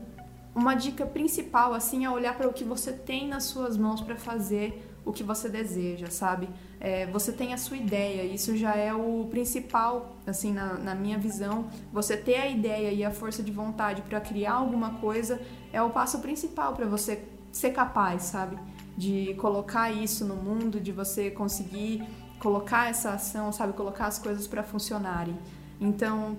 uma 0.53 0.75
dica 0.75 1.03
principal 1.03 1.73
assim 1.73 2.05
é 2.05 2.09
olhar 2.09 2.37
para 2.37 2.47
o 2.47 2.53
que 2.53 2.63
você 2.63 2.93
tem 2.93 3.27
nas 3.27 3.45
suas 3.45 3.75
mãos 3.75 4.01
para 4.01 4.15
fazer 4.15 4.87
o 5.03 5.11
que 5.11 5.23
você 5.23 5.49
deseja, 5.49 6.11
sabe? 6.11 6.47
É, 6.79 7.07
você 7.07 7.31
tem 7.31 7.55
a 7.55 7.57
sua 7.57 7.75
ideia, 7.77 8.23
isso 8.23 8.55
já 8.55 8.75
é 8.75 8.93
o 8.93 9.27
principal, 9.31 10.15
assim, 10.27 10.53
na, 10.53 10.75
na 10.75 10.93
minha 10.93 11.17
visão. 11.17 11.67
Você 11.91 12.15
ter 12.15 12.35
a 12.35 12.47
ideia 12.47 12.91
e 12.91 13.03
a 13.03 13.09
força 13.09 13.41
de 13.41 13.51
vontade 13.51 14.03
para 14.03 14.21
criar 14.21 14.53
alguma 14.53 14.91
coisa 14.99 15.41
é 15.73 15.81
o 15.81 15.89
passo 15.89 16.19
principal 16.19 16.73
para 16.73 16.85
você 16.85 17.23
ser 17.51 17.71
capaz, 17.71 18.23
sabe? 18.23 18.57
De 18.97 19.33
colocar 19.35 19.91
isso 19.91 20.25
no 20.25 20.35
mundo, 20.35 20.79
de 20.79 20.91
você 20.91 21.31
conseguir 21.31 22.03
colocar 22.39 22.89
essa 22.89 23.11
ação, 23.11 23.51
sabe? 23.51 23.73
Colocar 23.73 24.07
as 24.07 24.19
coisas 24.19 24.47
para 24.47 24.63
funcionarem. 24.63 25.37
Então, 25.79 26.37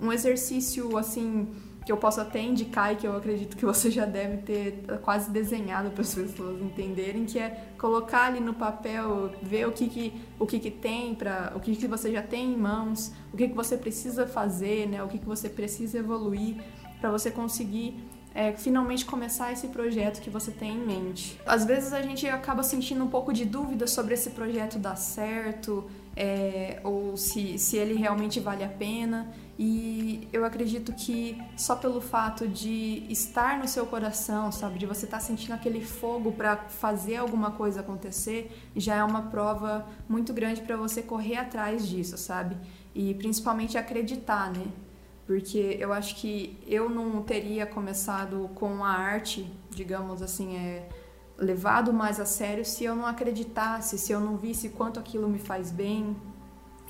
um 0.00 0.12
exercício, 0.12 0.96
assim, 0.96 1.48
que 1.84 1.92
eu 1.92 1.96
posso 1.96 2.20
até 2.20 2.40
indicar 2.40 2.92
e 2.92 2.96
que 2.96 3.06
eu 3.06 3.14
acredito 3.14 3.56
que 3.56 3.64
você 3.64 3.90
já 3.90 4.06
deve 4.06 4.38
ter 4.38 4.84
quase 5.02 5.30
desenhado 5.30 5.90
para 5.90 6.00
as 6.00 6.14
pessoas 6.14 6.60
entenderem, 6.60 7.26
que 7.26 7.38
é 7.38 7.68
colocar 7.78 8.26
ali 8.26 8.40
no 8.40 8.54
papel, 8.54 9.30
ver 9.42 9.68
o 9.68 9.72
que, 9.72 9.88
que, 9.88 10.12
o 10.38 10.46
que, 10.46 10.58
que 10.58 10.70
tem 10.70 11.14
para 11.14 11.52
o 11.54 11.60
que, 11.60 11.76
que 11.76 11.86
você 11.86 12.10
já 12.10 12.22
tem 12.22 12.54
em 12.54 12.56
mãos, 12.56 13.12
o 13.32 13.36
que, 13.36 13.48
que 13.48 13.54
você 13.54 13.76
precisa 13.76 14.26
fazer, 14.26 14.88
né, 14.88 15.02
o 15.02 15.08
que, 15.08 15.18
que 15.18 15.26
você 15.26 15.48
precisa 15.48 15.98
evoluir 15.98 16.56
para 17.00 17.10
você 17.10 17.30
conseguir 17.30 18.02
é, 18.34 18.52
finalmente 18.52 19.04
começar 19.04 19.52
esse 19.52 19.68
projeto 19.68 20.20
que 20.20 20.28
você 20.28 20.50
tem 20.50 20.72
em 20.72 20.84
mente. 20.84 21.40
Às 21.46 21.64
vezes 21.64 21.92
a 21.92 22.02
gente 22.02 22.26
acaba 22.28 22.64
sentindo 22.64 23.04
um 23.04 23.08
pouco 23.08 23.32
de 23.32 23.44
dúvida 23.44 23.86
sobre 23.86 24.14
esse 24.14 24.30
projeto 24.30 24.76
dar 24.76 24.96
certo, 24.96 25.88
é, 26.16 26.80
ou 26.82 27.16
se, 27.16 27.58
se 27.58 27.76
ele 27.76 27.94
realmente 27.94 28.40
vale 28.40 28.64
a 28.64 28.68
pena. 28.68 29.32
E 29.56 30.26
eu 30.32 30.44
acredito 30.44 30.92
que 30.92 31.40
só 31.56 31.76
pelo 31.76 32.00
fato 32.00 32.48
de 32.48 33.06
estar 33.08 33.56
no 33.56 33.68
seu 33.68 33.86
coração, 33.86 34.50
sabe, 34.50 34.80
de 34.80 34.86
você 34.86 35.04
estar 35.04 35.18
tá 35.18 35.22
sentindo 35.22 35.52
aquele 35.52 35.80
fogo 35.80 36.32
para 36.32 36.56
fazer 36.56 37.16
alguma 37.16 37.52
coisa 37.52 37.80
acontecer, 37.80 38.50
já 38.74 38.96
é 38.96 39.04
uma 39.04 39.22
prova 39.22 39.86
muito 40.08 40.32
grande 40.32 40.60
para 40.60 40.76
você 40.76 41.02
correr 41.02 41.36
atrás 41.36 41.86
disso, 41.86 42.18
sabe? 42.18 42.56
E 42.92 43.14
principalmente 43.14 43.78
acreditar, 43.78 44.50
né? 44.50 44.66
Porque 45.26 45.76
eu 45.80 45.92
acho 45.92 46.16
que 46.16 46.58
eu 46.66 46.88
não 46.88 47.22
teria 47.22 47.64
começado 47.66 48.50
com 48.54 48.84
a 48.84 48.90
arte, 48.90 49.50
digamos 49.70 50.20
assim, 50.20 50.56
é, 50.56 50.88
levado 51.38 51.92
mais 51.92 52.20
a 52.20 52.26
sério 52.26 52.64
se 52.64 52.84
eu 52.84 52.94
não 52.94 53.06
acreditasse, 53.06 53.98
se 53.98 54.12
eu 54.12 54.20
não 54.20 54.36
visse 54.36 54.68
quanto 54.68 55.00
aquilo 55.00 55.28
me 55.28 55.38
faz 55.38 55.70
bem, 55.70 56.16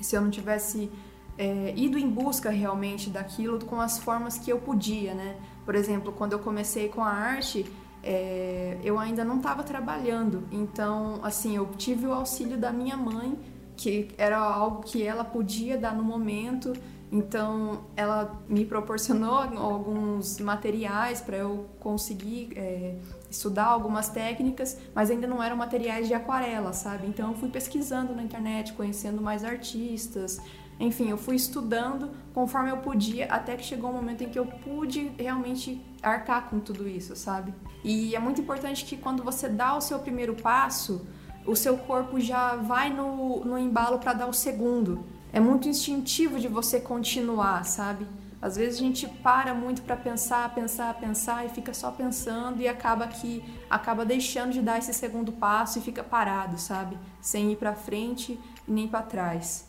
se 0.01 0.15
eu 0.15 0.21
não 0.21 0.29
tivesse 0.29 0.91
é, 1.37 1.73
ido 1.75 1.97
em 1.97 2.09
busca 2.09 2.49
realmente 2.49 3.09
daquilo 3.09 3.63
com 3.65 3.79
as 3.79 3.97
formas 3.99 4.37
que 4.37 4.51
eu 4.51 4.59
podia, 4.59 5.13
né? 5.13 5.37
Por 5.65 5.75
exemplo, 5.75 6.11
quando 6.11 6.33
eu 6.33 6.39
comecei 6.39 6.89
com 6.89 7.03
a 7.03 7.09
arte, 7.09 7.65
é, 8.03 8.77
eu 8.83 8.99
ainda 8.99 9.25
não 9.25 9.37
estava 9.37 9.63
trabalhando, 9.63 10.43
então, 10.51 11.19
assim, 11.23 11.55
eu 11.55 11.67
tive 11.77 12.05
o 12.05 12.13
auxílio 12.13 12.57
da 12.57 12.71
minha 12.71 12.95
mãe, 12.95 13.37
que 13.75 14.09
era 14.17 14.37
algo 14.37 14.83
que 14.83 15.03
ela 15.03 15.23
podia 15.23 15.77
dar 15.77 15.93
no 15.93 16.03
momento, 16.03 16.71
então 17.15 17.85
ela 17.95 18.41
me 18.45 18.65
proporcionou 18.65 19.35
alguns 19.57 20.37
materiais 20.37 21.21
para 21.21 21.37
eu 21.37 21.65
conseguir 21.79 22.49
é, 22.57 22.97
estudar 23.31 23.67
algumas 23.67 24.09
técnicas, 24.09 24.77
mas 24.93 25.09
ainda 25.09 25.25
não 25.25 25.41
eram 25.41 25.55
materiais 25.55 26.09
de 26.09 26.13
aquarela, 26.13 26.73
sabe? 26.73 27.07
Então 27.07 27.31
eu 27.31 27.37
fui 27.37 27.47
pesquisando 27.47 28.13
na 28.13 28.21
internet, 28.21 28.73
conhecendo 28.73 29.21
mais 29.21 29.45
artistas, 29.45 30.41
enfim, 30.77 31.09
eu 31.09 31.17
fui 31.17 31.37
estudando 31.37 32.11
conforme 32.33 32.69
eu 32.69 32.77
podia, 32.77 33.27
até 33.27 33.55
que 33.55 33.63
chegou 33.63 33.91
um 33.91 33.93
momento 33.93 34.25
em 34.25 34.29
que 34.29 34.37
eu 34.37 34.45
pude 34.45 35.13
realmente 35.17 35.81
arcar 36.03 36.49
com 36.49 36.59
tudo 36.59 36.85
isso, 36.85 37.15
sabe? 37.15 37.53
E 37.81 38.13
é 38.13 38.19
muito 38.19 38.41
importante 38.41 38.83
que 38.83 38.97
quando 38.97 39.23
você 39.23 39.47
dá 39.47 39.73
o 39.77 39.79
seu 39.79 39.99
primeiro 39.99 40.35
passo, 40.35 41.07
o 41.45 41.55
seu 41.55 41.77
corpo 41.77 42.19
já 42.19 42.57
vai 42.57 42.89
no, 42.89 43.45
no 43.45 43.57
embalo 43.57 43.99
para 43.99 44.11
dar 44.11 44.27
o 44.27 44.33
segundo. 44.33 45.14
É 45.35 45.39
muito 45.41 45.67
instintivo 45.67 46.39
de 46.39 46.47
você 46.47 46.79
continuar, 46.79 47.65
sabe? 47.65 48.07
Às 48.41 48.55
vezes 48.55 48.79
a 48.79 48.83
gente 48.83 49.05
para 49.05 49.53
muito 49.53 49.81
para 49.81 49.97
pensar, 49.97 50.55
pensar, 50.55 50.93
pensar 50.93 51.45
e 51.45 51.49
fica 51.49 51.73
só 51.73 51.91
pensando 51.91 52.61
e 52.61 52.69
acaba 52.69 53.05
que 53.05 53.43
acaba 53.69 54.05
deixando 54.05 54.53
de 54.53 54.61
dar 54.61 54.79
esse 54.79 54.93
segundo 54.93 55.33
passo 55.33 55.77
e 55.77 55.81
fica 55.81 56.01
parado, 56.01 56.57
sabe? 56.57 56.97
Sem 57.19 57.51
ir 57.51 57.57
para 57.57 57.75
frente 57.75 58.39
nem 58.65 58.87
para 58.87 59.01
trás. 59.01 59.67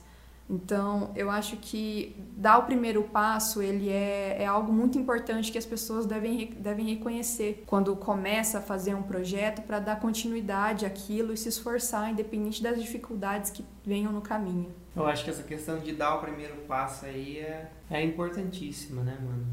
Então, 0.49 1.11
eu 1.17 1.29
acho 1.29 1.57
que 1.57 2.15
dar 2.37 2.59
o 2.59 2.63
primeiro 2.63 3.03
passo, 3.03 3.61
ele 3.61 3.89
é, 3.89 4.43
é 4.43 4.47
algo 4.47 4.73
muito 4.73 4.97
importante 4.97 5.51
que 5.51 5.59
as 5.59 5.67
pessoas 5.67 6.07
devem, 6.07 6.53
devem 6.53 6.87
reconhecer 6.87 7.65
quando 7.67 7.97
começa 7.97 8.59
a 8.59 8.63
fazer 8.63 8.95
um 8.95 9.03
projeto 9.03 9.63
para 9.63 9.81
dar 9.81 9.99
continuidade 9.99 10.87
àquilo 10.87 11.33
e 11.33 11.37
se 11.37 11.49
esforçar, 11.49 12.13
independente 12.13 12.63
das 12.63 12.81
dificuldades 12.81 13.51
que 13.51 13.65
venham 13.85 14.13
no 14.13 14.21
caminho. 14.21 14.73
Eu 14.95 15.05
acho 15.05 15.25
que 15.25 15.31
essa 15.31 15.43
questão 15.43 15.81
de 15.81 15.93
dar 15.93 16.15
o 16.15 16.21
primeiro 16.21 16.55
passo 16.69 17.07
aí 17.07 17.39
é, 17.39 17.71
é 17.91 18.05
importantíssima, 18.05 19.03
né, 19.03 19.19
mano? 19.21 19.47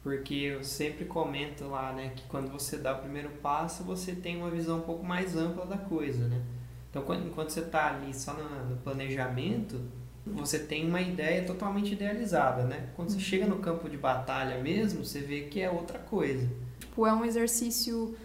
Porque 0.00 0.34
eu 0.34 0.62
sempre 0.62 1.04
comento 1.04 1.66
lá, 1.66 1.92
né, 1.92 2.12
que 2.14 2.22
quando 2.28 2.50
você 2.50 2.78
dá 2.78 2.94
o 2.94 3.00
primeiro 3.00 3.30
passo, 3.42 3.82
você 3.82 4.14
tem 4.14 4.36
uma 4.36 4.48
visão 4.48 4.78
um 4.78 4.82
pouco 4.82 5.04
mais 5.04 5.36
ampla 5.36 5.66
da 5.66 5.76
coisa, 5.76 6.28
né? 6.28 6.40
Então, 6.88 7.02
quando, 7.02 7.26
enquanto 7.26 7.50
você 7.50 7.60
está 7.60 7.88
ali 7.88 8.14
só 8.14 8.32
no, 8.32 8.70
no 8.70 8.76
planejamento, 8.78 9.80
você 10.26 10.58
tem 10.58 10.86
uma 10.86 11.00
ideia 11.00 11.44
totalmente 11.44 11.92
idealizada, 11.92 12.64
né? 12.64 12.88
Quando 12.94 13.10
você 13.10 13.20
chega 13.20 13.46
no 13.46 13.58
campo 13.58 13.88
de 13.88 13.96
batalha 13.96 14.62
mesmo, 14.62 15.04
você 15.04 15.20
vê 15.20 15.42
que 15.42 15.60
é 15.60 15.70
outra 15.70 15.98
coisa. 15.98 16.48
Tipo, 16.78 17.06
é 17.06 17.12
um 17.12 17.24
exercício 17.24 18.16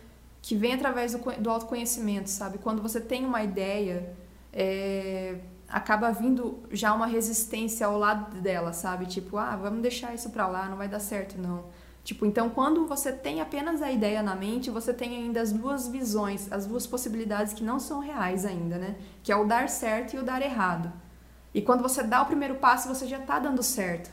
que 0.42 0.56
vem 0.56 0.74
através 0.74 1.14
do, 1.14 1.20
do 1.42 1.50
autoconhecimento, 1.50 2.30
sabe? 2.30 2.58
Quando 2.58 2.82
você 2.82 3.02
tem 3.02 3.26
uma 3.26 3.44
ideia, 3.44 4.14
é, 4.54 5.38
acaba 5.68 6.12
vindo 6.12 6.60
já 6.72 6.94
uma 6.94 7.08
resistência 7.08 7.88
ao 7.88 7.98
lado 7.98 8.40
dela, 8.42 8.72
sabe? 8.74 9.06
Tipo, 9.06 9.38
ah, 9.38 9.56
vamos 9.56 9.82
deixar 9.82 10.14
isso 10.14 10.30
pra 10.30 10.48
lá, 10.48 10.70
não 10.70 10.78
vai 10.78 10.88
dar 10.88 11.00
certo, 11.00 11.40
não. 11.40 11.66
Tipo, 12.04 12.26
então 12.28 12.52
quando 12.52 12.86
você 12.86 13.12
tem 13.12 13.42
apenas 13.42 13.82
a 13.82 13.92
ideia 13.92 14.22
na 14.22 14.36
mente, 14.36 14.70
você 14.70 14.94
tem 14.94 15.16
ainda 15.16 15.42
as 15.42 15.52
duas 15.52 15.88
visões, 15.88 16.52
as 16.52 16.68
duas 16.68 16.86
possibilidades 16.86 17.52
que 17.52 17.64
não 17.64 17.80
são 17.80 18.00
reais 18.00 18.46
ainda, 18.46 18.78
né? 18.78 18.96
Que 19.24 19.32
é 19.32 19.36
o 19.36 19.46
dar 19.46 19.68
certo 19.68 20.16
e 20.16 20.20
o 20.20 20.24
dar 20.24 20.44
errado. 20.44 20.94
E 21.56 21.62
quando 21.62 21.82
você 21.82 22.04
dá 22.04 22.22
o 22.22 22.26
primeiro 22.26 22.56
passo, 22.56 22.90
você 22.90 23.08
já 23.08 23.18
está 23.18 23.40
dando 23.40 23.64
certo. 23.64 24.12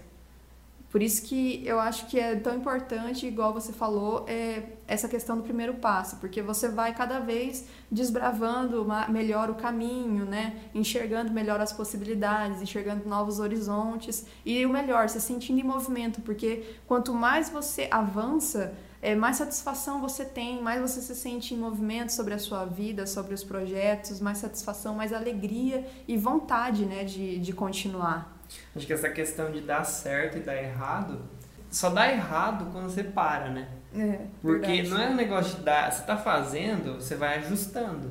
Por 0.92 1.02
isso 1.02 1.22
que 1.22 1.66
eu 1.66 1.81
acho 1.81 2.07
que 2.07 2.20
é 2.20 2.37
tão 2.37 2.55
importante, 2.55 3.26
igual 3.26 3.52
você 3.52 3.72
falou, 3.72 4.24
é 4.28 4.62
essa 4.87 5.09
questão 5.09 5.37
do 5.38 5.42
primeiro 5.42 5.74
passo, 5.74 6.18
porque 6.18 6.40
você 6.40 6.68
vai 6.68 6.94
cada 6.94 7.18
vez 7.18 7.66
desbravando 7.90 8.87
melhor 9.09 9.50
o 9.50 9.57
caminho, 9.57 10.24
né? 10.24 10.55
Enxergando 10.72 11.33
melhor 11.33 11.61
as 11.61 11.72
possibilidades, 11.72 12.62
enxergando 12.62 13.09
novos 13.09 13.40
horizontes 13.40 14.24
e 14.44 14.64
o 14.64 14.68
melhor, 14.68 15.09
se 15.09 15.20
sentindo 15.20 15.59
em 15.59 15.64
movimento, 15.64 16.20
porque 16.20 16.76
quanto 16.87 17.12
mais 17.12 17.50
você 17.50 17.88
avança, 17.90 18.72
é, 19.02 19.16
mais 19.16 19.36
satisfação 19.36 20.00
você 20.00 20.24
tem, 20.24 20.62
mais 20.62 20.80
você 20.80 21.02
se 21.02 21.16
sente 21.16 21.54
em 21.54 21.58
movimento 21.58 22.12
sobre 22.12 22.34
a 22.34 22.38
sua 22.38 22.64
vida, 22.64 23.04
sobre 23.04 23.34
os 23.34 23.42
projetos, 23.42 24.20
mais 24.20 24.38
satisfação, 24.38 24.94
mais 24.94 25.12
alegria 25.12 25.84
e 26.06 26.16
vontade, 26.16 26.86
né, 26.86 27.02
de, 27.02 27.40
de 27.40 27.52
continuar. 27.52 28.40
Acho 28.76 28.86
que 28.86 28.92
essa 28.92 29.10
questão 29.10 29.50
de 29.50 29.60
dar 29.60 29.82
certo 29.82 30.38
e 30.38 30.40
dar 30.40 30.56
errado, 30.56 31.20
só 31.68 31.90
dá 31.90 32.12
errado 32.12 32.70
quando 32.70 32.84
você 32.84 33.02
para, 33.02 33.50
né? 33.50 33.68
É, 33.94 34.20
Porque 34.40 34.66
verdade. 34.66 34.88
não 34.88 35.00
é 35.00 35.10
um 35.10 35.16
negócio 35.16 35.56
de 35.56 35.64
dar, 35.64 35.90
você 35.90 36.02
tá 36.04 36.16
fazendo, 36.16 36.94
você 36.94 37.16
vai 37.16 37.38
ajustando. 37.38 38.10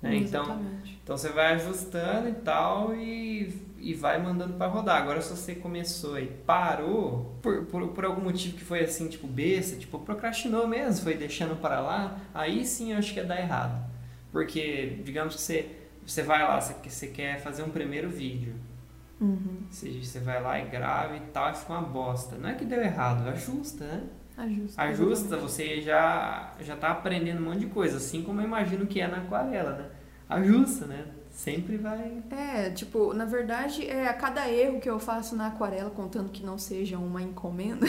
Né? 0.00 0.16
Então, 0.16 0.62
então 1.02 1.16
você 1.16 1.30
vai 1.30 1.54
ajustando 1.54 2.28
e 2.28 2.34
tal 2.34 2.94
e, 2.94 3.48
e 3.84 3.92
vai 3.92 4.20
mandando 4.20 4.54
para 4.54 4.66
rodar. 4.66 4.96
Agora 4.96 5.20
se 5.20 5.30
você 5.30 5.54
começou 5.54 6.18
e 6.18 6.26
parou, 6.26 7.38
por, 7.42 7.66
por, 7.66 7.88
por 7.88 8.04
algum 8.06 8.22
motivo 8.22 8.56
que 8.56 8.64
foi 8.64 8.80
assim, 8.80 9.08
tipo 9.08 9.26
besta, 9.26 9.76
tipo 9.76 9.98
procrastinou 9.98 10.66
mesmo, 10.66 11.04
foi 11.04 11.14
deixando 11.14 11.54
para 11.60 11.80
lá, 11.80 12.18
aí 12.32 12.64
sim 12.64 12.92
eu 12.92 12.98
acho 12.98 13.12
que 13.12 13.20
é 13.20 13.24
dar 13.24 13.38
errado. 13.38 13.84
Porque, 14.32 15.00
digamos 15.04 15.34
que 15.36 15.40
você, 15.42 15.76
você 16.04 16.22
vai 16.22 16.42
lá, 16.42 16.58
você, 16.58 16.74
você 16.88 17.08
quer 17.08 17.38
fazer 17.40 17.62
um 17.62 17.68
primeiro 17.68 18.08
vídeo. 18.08 18.54
Uhum. 19.20 19.66
Você, 19.70 19.90
você 20.02 20.18
vai 20.18 20.42
lá 20.42 20.58
e 20.58 20.68
grava 20.68 21.16
e 21.16 21.20
tal, 21.20 21.50
e 21.50 21.54
fica 21.54 21.72
uma 21.72 21.82
bosta. 21.82 22.36
Não 22.36 22.48
é 22.48 22.54
que 22.54 22.64
deu 22.64 22.80
errado, 22.80 23.28
ajusta, 23.28 23.84
né? 23.84 24.02
Ajusta. 24.36 24.82
Ajusta, 24.82 25.36
você 25.36 25.80
já, 25.82 26.54
já 26.60 26.74
tá 26.74 26.90
aprendendo 26.90 27.40
um 27.40 27.50
monte 27.50 27.60
de 27.60 27.66
coisa, 27.66 27.98
assim 27.98 28.22
como 28.22 28.40
eu 28.40 28.44
imagino 28.46 28.86
que 28.86 29.00
é 29.00 29.06
na 29.06 29.18
aquarela, 29.18 29.72
né? 29.72 29.90
Ajusta, 30.28 30.86
né? 30.86 31.04
Sempre 31.34 31.76
vai. 31.76 32.22
É, 32.30 32.70
tipo, 32.70 33.12
na 33.12 33.24
verdade, 33.24 33.84
é 33.86 34.06
a 34.06 34.14
cada 34.14 34.48
erro 34.48 34.80
que 34.80 34.88
eu 34.88 35.00
faço 35.00 35.34
na 35.34 35.48
aquarela, 35.48 35.90
contando 35.90 36.30
que 36.30 36.44
não 36.44 36.56
seja 36.56 36.96
uma 36.96 37.20
encomenda, 37.20 37.84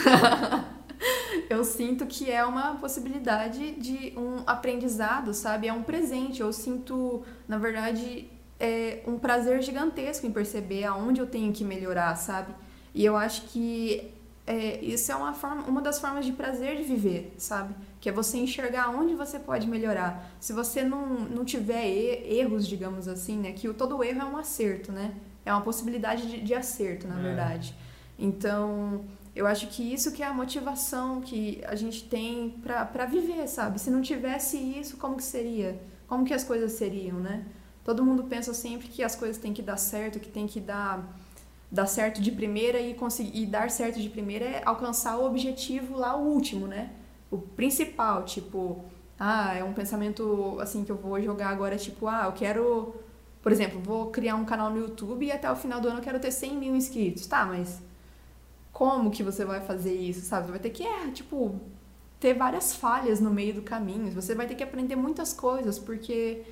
eu 1.47 1.63
sinto 1.63 2.07
que 2.07 2.29
é 2.29 2.43
uma 2.43 2.75
possibilidade 2.75 3.73
de 3.73 4.13
um 4.17 4.41
aprendizado, 4.47 5.31
sabe? 5.31 5.67
É 5.67 5.73
um 5.73 5.83
presente. 5.83 6.41
Eu 6.41 6.51
sinto, 6.51 7.23
na 7.47 7.59
verdade, 7.59 8.27
é 8.59 9.03
um 9.05 9.19
prazer 9.19 9.61
gigantesco 9.61 10.25
em 10.25 10.31
perceber 10.31 10.83
aonde 10.85 11.21
eu 11.21 11.27
tenho 11.27 11.53
que 11.53 11.63
melhorar, 11.63 12.15
sabe? 12.15 12.51
E 12.95 13.05
eu 13.05 13.15
acho 13.15 13.43
que 13.43 14.11
é, 14.47 14.79
isso 14.83 15.11
é 15.11 15.15
uma, 15.15 15.33
forma, 15.33 15.63
uma 15.63 15.81
das 15.81 15.99
formas 15.99 16.25
de 16.25 16.31
prazer 16.31 16.77
de 16.77 16.83
viver, 16.83 17.33
sabe? 17.37 17.73
Que 17.99 18.09
é 18.09 18.11
você 18.11 18.37
enxergar 18.37 18.89
onde 18.89 19.15
você 19.15 19.39
pode 19.39 19.67
melhorar. 19.67 20.29
Se 20.39 20.53
você 20.53 20.83
não, 20.83 21.07
não 21.21 21.43
tiver 21.43 21.85
erros, 21.87 22.67
digamos 22.67 23.07
assim, 23.07 23.37
né? 23.37 23.51
Que 23.53 23.67
o, 23.67 23.73
todo 23.73 24.03
erro 24.03 24.21
é 24.21 24.25
um 24.25 24.37
acerto, 24.37 24.91
né? 24.91 25.13
É 25.43 25.51
uma 25.51 25.61
possibilidade 25.61 26.27
de, 26.29 26.41
de 26.41 26.53
acerto, 26.53 27.07
na 27.07 27.19
É. 27.19 27.21
verdade. 27.23 27.75
Então, 28.17 29.03
eu 29.35 29.45
acho 29.47 29.67
que 29.67 29.93
isso 29.93 30.11
que 30.11 30.23
é 30.23 30.27
a 30.27 30.33
motivação 30.33 31.21
que 31.21 31.61
a 31.65 31.75
gente 31.75 32.03
tem 32.07 32.51
pra 32.61 33.05
viver, 33.05 33.47
sabe? 33.47 33.79
Se 33.79 33.89
não 33.89 34.01
tivesse 34.01 34.57
isso, 34.57 34.97
como 34.97 35.17
que 35.17 35.23
seria? 35.23 35.79
Como 36.07 36.23
que 36.23 36.33
as 36.33 36.43
coisas 36.43 36.71
seriam, 36.73 37.19
né? 37.19 37.45
Todo 37.83 38.05
mundo 38.05 38.23
pensa 38.23 38.53
sempre 38.53 38.87
que 38.87 39.03
as 39.03 39.15
coisas 39.15 39.37
têm 39.37 39.53
que 39.53 39.61
dar 39.61 39.77
certo, 39.77 40.19
que 40.19 40.29
tem 40.29 40.47
que 40.47 40.59
dar 40.59 41.17
dar 41.71 41.85
certo 41.87 42.21
de 42.21 42.31
primeira 42.31 42.79
e 42.79 42.93
conseguir 42.93 43.41
e 43.41 43.45
dar 43.45 43.69
certo 43.69 43.99
de 43.99 44.09
primeira 44.09 44.45
é 44.45 44.61
alcançar 44.65 45.17
o 45.17 45.25
objetivo 45.25 45.97
lá 45.97 46.15
o 46.15 46.25
último, 46.25 46.67
né? 46.67 46.91
O 47.31 47.37
principal, 47.37 48.23
tipo, 48.23 48.83
ah, 49.19 49.53
é 49.53 49.63
um 49.63 49.73
pensamento 49.73 50.57
assim 50.59 50.83
que 50.83 50.91
eu 50.91 50.95
vou 50.95 51.21
jogar 51.21 51.49
agora, 51.49 51.77
tipo, 51.77 52.07
ah, 52.07 52.23
eu 52.25 52.31
quero, 52.33 52.95
por 53.41 53.51
exemplo, 53.51 53.79
vou 53.81 54.11
criar 54.11 54.35
um 54.35 54.45
canal 54.45 54.69
no 54.69 54.77
YouTube 54.79 55.25
e 55.25 55.31
até 55.31 55.51
o 55.51 55.55
final 55.55 55.81
do 55.81 55.87
ano 55.87 55.99
eu 55.99 56.03
quero 56.03 56.19
ter 56.19 56.31
100 56.31 56.55
mil 56.55 56.75
inscritos, 56.75 57.25
tá? 57.27 57.45
Mas 57.45 57.81
como 58.71 59.09
que 59.09 59.23
você 59.23 59.45
vai 59.45 59.61
fazer 59.61 59.93
isso, 59.93 60.21
sabe? 60.25 60.47
Você 60.47 60.51
vai 60.51 60.59
ter 60.59 60.69
que, 60.69 60.83
é, 60.83 61.09
tipo, 61.11 61.59
ter 62.19 62.33
várias 62.33 62.75
falhas 62.75 63.19
no 63.19 63.31
meio 63.31 63.53
do 63.53 63.61
caminho. 63.61 64.11
Você 64.11 64.35
vai 64.35 64.47
ter 64.47 64.55
que 64.55 64.63
aprender 64.63 64.95
muitas 64.95 65.31
coisas, 65.33 65.79
porque 65.79 66.43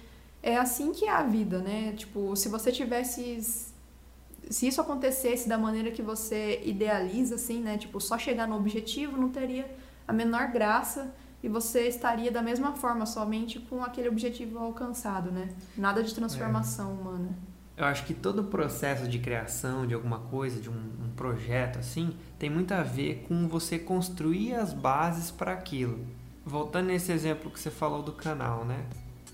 é 0.41 0.58
assim 0.58 0.91
que 0.91 1.06
é 1.06 1.12
a 1.12 1.23
vida, 1.23 1.60
né? 1.60 1.93
Tipo, 1.93 2.36
se 2.36 2.47
você 2.49 2.71
tivesse 2.71 3.72
se 4.49 4.67
isso 4.67 4.82
acontecesse 4.82 5.47
da 5.47 5.58
maneira 5.58 5.91
que 5.91 6.01
você 6.01 6.62
idealiza, 6.63 7.36
assim, 7.36 7.62
né? 7.62 7.77
Tipo, 7.77 7.99
só 7.99 8.17
chegar 8.17 8.47
no 8.47 8.56
objetivo 8.56 9.17
não 9.17 9.29
teria 9.29 9.69
a 10.08 10.13
menor 10.13 10.47
graça 10.47 11.13
e 11.41 11.49
você 11.49 11.88
estaria 11.88 12.32
da 12.32 12.41
mesma 12.41 12.73
forma, 12.73 13.06
somente 13.06 13.60
com 13.60 13.84
aquele 13.84 14.08
objetivo 14.08 14.60
alcançado, 14.60 15.32
né? 15.32 15.49
Nada 15.77 16.01
de 16.01 16.13
transformação 16.13 16.93
humana. 16.93 17.29
Eu 17.75 17.86
acho 17.86 18.06
que 18.06 18.13
todo 18.13 18.39
o 18.39 18.43
processo 18.45 19.08
de 19.08 19.17
criação 19.17 19.88
de 19.88 19.93
alguma 19.93 20.19
coisa, 20.19 20.62
de 20.62 20.69
um, 20.69 20.73
um 20.73 21.10
projeto 21.15 21.79
assim, 21.79 22.15
tem 22.38 22.49
muito 22.49 22.71
a 22.71 22.84
ver 22.84 23.25
com 23.27 23.47
você 23.47 23.79
construir 23.79 24.53
as 24.53 24.73
bases 24.73 25.32
para 25.32 25.53
aquilo. 25.53 26.06
Voltando 26.45 26.88
nesse 26.88 27.12
exemplo 27.12 27.49
que 27.49 27.60
você 27.60 27.71
falou 27.71 28.03
do 28.03 28.12
canal, 28.12 28.63
né? 28.63 28.86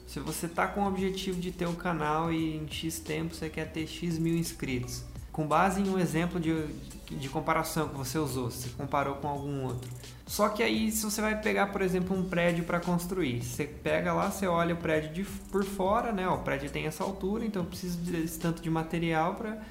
Se 0.10 0.19
você 0.19 0.48
tá 0.48 0.65
com 0.65 0.82
o 0.82 0.88
objetivo 0.88 1.39
de 1.39 1.52
ter 1.52 1.67
um 1.67 1.76
canal 1.76 2.34
e 2.34 2.58
em 2.58 2.67
X 2.67 2.98
tempo 2.98 3.36
você 3.36 3.48
quer 3.48 3.72
ter 3.72 3.86
X 3.86 4.17
mil 4.17 4.36
inscritos, 4.36 5.04
com 5.32 5.45
base 5.45 5.80
em 5.80 5.88
um 5.88 6.00
exemplo 6.00 6.39
de, 6.39 6.65
de 7.12 7.30
comparação 7.30 7.89
que 7.89 7.95
você 7.95 8.17
usou, 8.17 8.50
você 8.50 8.69
comparou 8.69 9.17
com 9.17 9.28
algum 9.28 9.65
outro. 9.65 9.88
Só 10.26 10.50
que 10.50 10.63
aí, 10.63 10.91
se 10.91 11.04
você 11.04 11.22
vai 11.22 11.39
pegar, 11.39 11.67
por 11.67 11.84
exemplo, 11.84 12.17
um 12.17 12.28
prédio 12.28 12.63
para 12.63 12.80
construir, 12.80 13.43
você 13.43 13.65
pega 13.65 14.12
lá, 14.12 14.32
você 14.32 14.48
olha 14.48 14.74
o 14.74 14.78
prédio 14.80 15.13
de, 15.13 15.24
por 15.52 15.63
fora, 15.63 16.12
né? 16.12 16.28
O 16.28 16.39
prédio 16.39 16.72
tem 16.72 16.88
essa 16.88 17.04
altura, 17.04 17.45
então 17.45 17.62
eu 17.62 17.67
preciso 17.67 18.00
desse 18.00 18.39
tanto 18.39 18.63
de 18.63 18.69
material 18.69 19.36
para, 19.36 19.62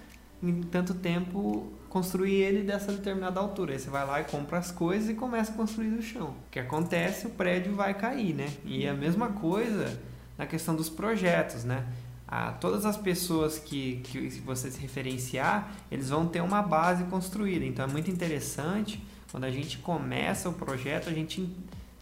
em 0.41 0.63
tanto 0.63 0.95
tempo, 0.95 1.67
construir 1.89 2.35
ele 2.35 2.63
dessa 2.63 2.93
determinada 2.93 3.41
altura. 3.41 3.73
Aí 3.73 3.81
você 3.81 3.91
vai 3.91 4.07
lá 4.07 4.21
e 4.21 4.25
compra 4.25 4.59
as 4.59 4.71
coisas 4.71 5.11
e 5.11 5.15
começa 5.15 5.51
a 5.51 5.57
construir 5.57 5.91
do 5.91 6.01
chão. 6.01 6.37
O 6.47 6.51
que 6.53 6.61
acontece, 6.61 7.27
o 7.27 7.31
prédio 7.31 7.75
vai 7.75 7.93
cair, 7.93 8.35
né? 8.35 8.49
E 8.65 8.87
a 8.87 8.95
mesma 8.95 9.31
coisa 9.31 9.99
na 10.39 10.47
questão 10.47 10.75
dos 10.75 10.89
projetos, 10.89 11.65
né? 11.65 11.85
Ah, 12.27 12.53
todas 12.53 12.87
as 12.87 12.97
pessoas 12.97 13.59
que, 13.59 14.01
que 14.05 14.29
você 14.41 14.71
se 14.71 14.81
referenciar, 14.81 15.73
eles 15.91 16.09
vão 16.11 16.27
ter 16.27 16.41
uma 16.41 16.63
base 16.63 17.05
construída. 17.05 17.65
Então 17.65 17.85
é 17.85 17.89
muito 17.89 18.11
interessante 18.11 19.03
quando 19.31 19.45
a 19.45 19.51
gente 19.51 19.79
começa 19.79 20.49
o 20.49 20.53
projeto, 20.53 21.09
a 21.09 21.13
gente 21.13 21.51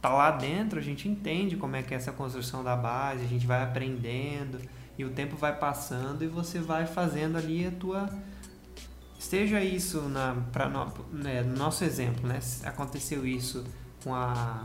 tá 0.03 0.11
lá 0.11 0.31
dentro, 0.31 0.79
a 0.79 0.83
gente 0.83 1.09
entende 1.09 1.57
como 1.57 1.75
é 1.75 1.83
que 1.83 1.95
é 1.95 1.97
essa 1.97 2.13
construção 2.13 2.63
da 2.63 2.77
base, 2.77 3.25
a 3.25 3.29
gente 3.29 3.47
vai 3.47 3.63
aprendendo 3.63 4.61
e 4.99 5.05
o 5.05 5.11
tempo 5.11 5.37
vai 5.37 5.57
passando 5.57 6.23
e 6.23 6.29
você 6.29 6.59
vai 6.59 6.87
fazendo 6.87 7.39
ali 7.39 7.67
a 7.67 7.71
tua 7.71 8.11
Esteja 9.19 9.61
isso 9.61 10.03
na, 10.03 10.37
pra, 10.53 10.69
no, 10.69 10.93
né, 11.13 11.43
no 11.43 11.57
nosso 11.57 11.83
exemplo, 11.83 12.29
né? 12.29 12.39
Aconteceu 12.65 13.27
isso 13.27 13.65
com 14.05 14.15
a, 14.15 14.65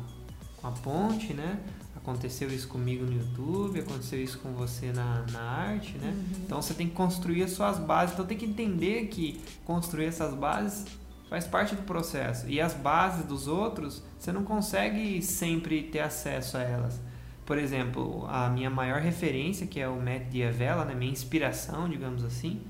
com 0.57 0.67
a 0.67 0.71
ponte, 0.71 1.33
né? 1.33 1.59
Aconteceu 2.01 2.49
isso 2.49 2.67
comigo 2.67 3.05
no 3.05 3.13
YouTube, 3.13 3.79
aconteceu 3.79 4.21
isso 4.21 4.39
com 4.39 4.53
você 4.53 4.91
na, 4.91 5.23
na 5.31 5.39
arte, 5.39 5.97
né? 5.99 6.09
Uhum. 6.09 6.41
Então 6.43 6.61
você 6.61 6.73
tem 6.73 6.87
que 6.87 6.93
construir 6.93 7.43
as 7.43 7.51
suas 7.51 7.77
bases. 7.77 8.13
Então 8.13 8.25
tem 8.25 8.37
que 8.37 8.45
entender 8.45 9.05
que 9.07 9.39
construir 9.63 10.05
essas 10.05 10.33
bases 10.33 10.85
faz 11.29 11.45
parte 11.45 11.75
do 11.75 11.83
processo. 11.83 12.49
E 12.49 12.59
as 12.59 12.73
bases 12.73 13.23
dos 13.25 13.47
outros, 13.47 14.03
você 14.17 14.31
não 14.31 14.43
consegue 14.43 15.21
sempre 15.21 15.83
ter 15.83 15.99
acesso 15.99 16.57
a 16.57 16.61
elas. 16.61 16.99
Por 17.45 17.57
exemplo, 17.57 18.25
a 18.27 18.49
minha 18.49 18.69
maior 18.69 18.99
referência, 18.99 19.67
que 19.67 19.79
é 19.79 19.87
o 19.87 19.95
Matt 19.95 20.29
Diavela, 20.29 20.83
né? 20.83 20.95
minha 20.95 21.11
inspiração, 21.11 21.87
digamos 21.87 22.23
assim, 22.23 22.61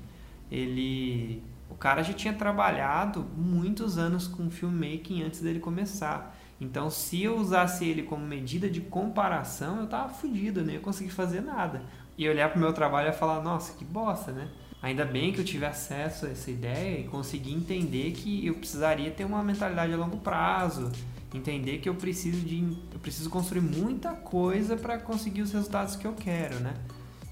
ele 0.50 1.42
o 1.70 1.74
cara 1.74 2.02
já 2.02 2.12
tinha 2.12 2.34
trabalhado 2.34 3.26
muitos 3.34 3.96
anos 3.96 4.28
com 4.28 4.50
filmmaking 4.50 5.22
antes 5.22 5.40
dele 5.40 5.58
começar. 5.58 6.38
Então, 6.62 6.88
se 6.88 7.20
eu 7.20 7.36
usasse 7.36 7.84
ele 7.84 8.04
como 8.04 8.24
medida 8.24 8.70
de 8.70 8.80
comparação, 8.80 9.80
eu 9.80 9.88
tava 9.88 10.10
fudido, 10.10 10.60
eu 10.60 10.64
não 10.64 10.72
ia 10.72 10.78
conseguir 10.78 11.10
fazer 11.10 11.40
nada. 11.40 11.82
E 12.16 12.28
olhar 12.28 12.50
pro 12.50 12.60
meu 12.60 12.72
trabalho 12.72 13.08
e 13.08 13.12
falar, 13.12 13.42
nossa, 13.42 13.72
que 13.72 13.84
bosta, 13.84 14.30
né? 14.30 14.48
Ainda 14.80 15.04
bem 15.04 15.32
que 15.32 15.40
eu 15.40 15.44
tive 15.44 15.66
acesso 15.66 16.24
a 16.24 16.30
essa 16.30 16.50
ideia 16.52 17.00
e 17.00 17.04
consegui 17.04 17.52
entender 17.52 18.12
que 18.12 18.46
eu 18.46 18.54
precisaria 18.54 19.10
ter 19.10 19.24
uma 19.24 19.42
mentalidade 19.42 19.92
a 19.92 19.96
longo 19.96 20.18
prazo, 20.18 20.92
entender 21.34 21.78
que 21.78 21.88
eu 21.88 21.96
preciso 21.96 22.40
de 22.46 22.60
eu 22.92 22.98
preciso 23.00 23.28
construir 23.28 23.60
muita 23.60 24.12
coisa 24.12 24.76
para 24.76 24.98
conseguir 24.98 25.42
os 25.42 25.52
resultados 25.52 25.96
que 25.96 26.06
eu 26.06 26.12
quero, 26.12 26.60
né? 26.60 26.74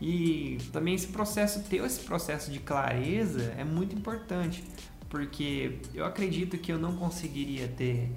E 0.01 0.59
também 0.73 0.95
esse 0.95 1.09
processo, 1.09 1.63
ter 1.65 1.85
esse 1.85 2.01
processo 2.01 2.51
de 2.51 2.59
clareza 2.59 3.55
é 3.57 3.63
muito 3.63 3.95
importante, 3.95 4.65
porque 5.09 5.79
eu 5.95 6.05
acredito 6.05 6.59
que 6.59 6.73
eu 6.73 6.79
não 6.79 6.97
conseguiria 6.97 7.69
ter 7.69 8.11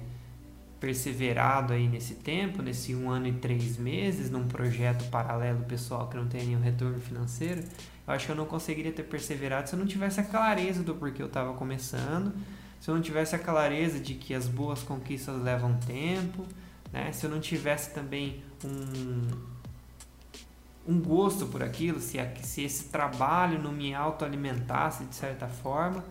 perseverado 0.84 1.72
aí 1.72 1.88
nesse 1.88 2.16
tempo, 2.16 2.60
nesse 2.60 2.94
um 2.94 3.10
ano 3.10 3.26
e 3.26 3.32
três 3.32 3.78
meses, 3.78 4.30
num 4.30 4.46
projeto 4.46 5.08
paralelo 5.08 5.64
pessoal 5.64 6.08
que 6.08 6.16
não 6.16 6.28
tem 6.28 6.44
nenhum 6.44 6.60
retorno 6.60 7.00
financeiro. 7.00 7.64
Eu 8.06 8.12
acho 8.12 8.26
que 8.26 8.32
eu 8.32 8.36
não 8.36 8.44
conseguiria 8.44 8.92
ter 8.92 9.04
perseverado 9.04 9.66
se 9.66 9.74
eu 9.74 9.78
não 9.78 9.86
tivesse 9.86 10.20
a 10.20 10.22
clareza 10.22 10.82
do 10.82 10.94
porquê 10.94 11.22
eu 11.22 11.26
estava 11.26 11.54
começando, 11.54 12.34
se 12.78 12.90
eu 12.90 12.94
não 12.94 13.00
tivesse 13.00 13.34
a 13.34 13.38
clareza 13.38 13.98
de 13.98 14.12
que 14.12 14.34
as 14.34 14.46
boas 14.46 14.82
conquistas 14.82 15.40
levam 15.42 15.72
tempo, 15.86 16.44
né? 16.92 17.10
se 17.12 17.24
eu 17.24 17.30
não 17.30 17.40
tivesse 17.40 17.94
também 17.94 18.42
um, 18.62 19.30
um 20.86 21.00
gosto 21.00 21.46
por 21.46 21.62
aquilo, 21.62 21.98
se, 21.98 22.18
se 22.42 22.62
esse 22.62 22.90
trabalho 22.90 23.58
não 23.58 23.72
me 23.72 23.94
autoalimentasse 23.94 25.02
de 25.04 25.14
certa 25.14 25.48
forma. 25.48 26.04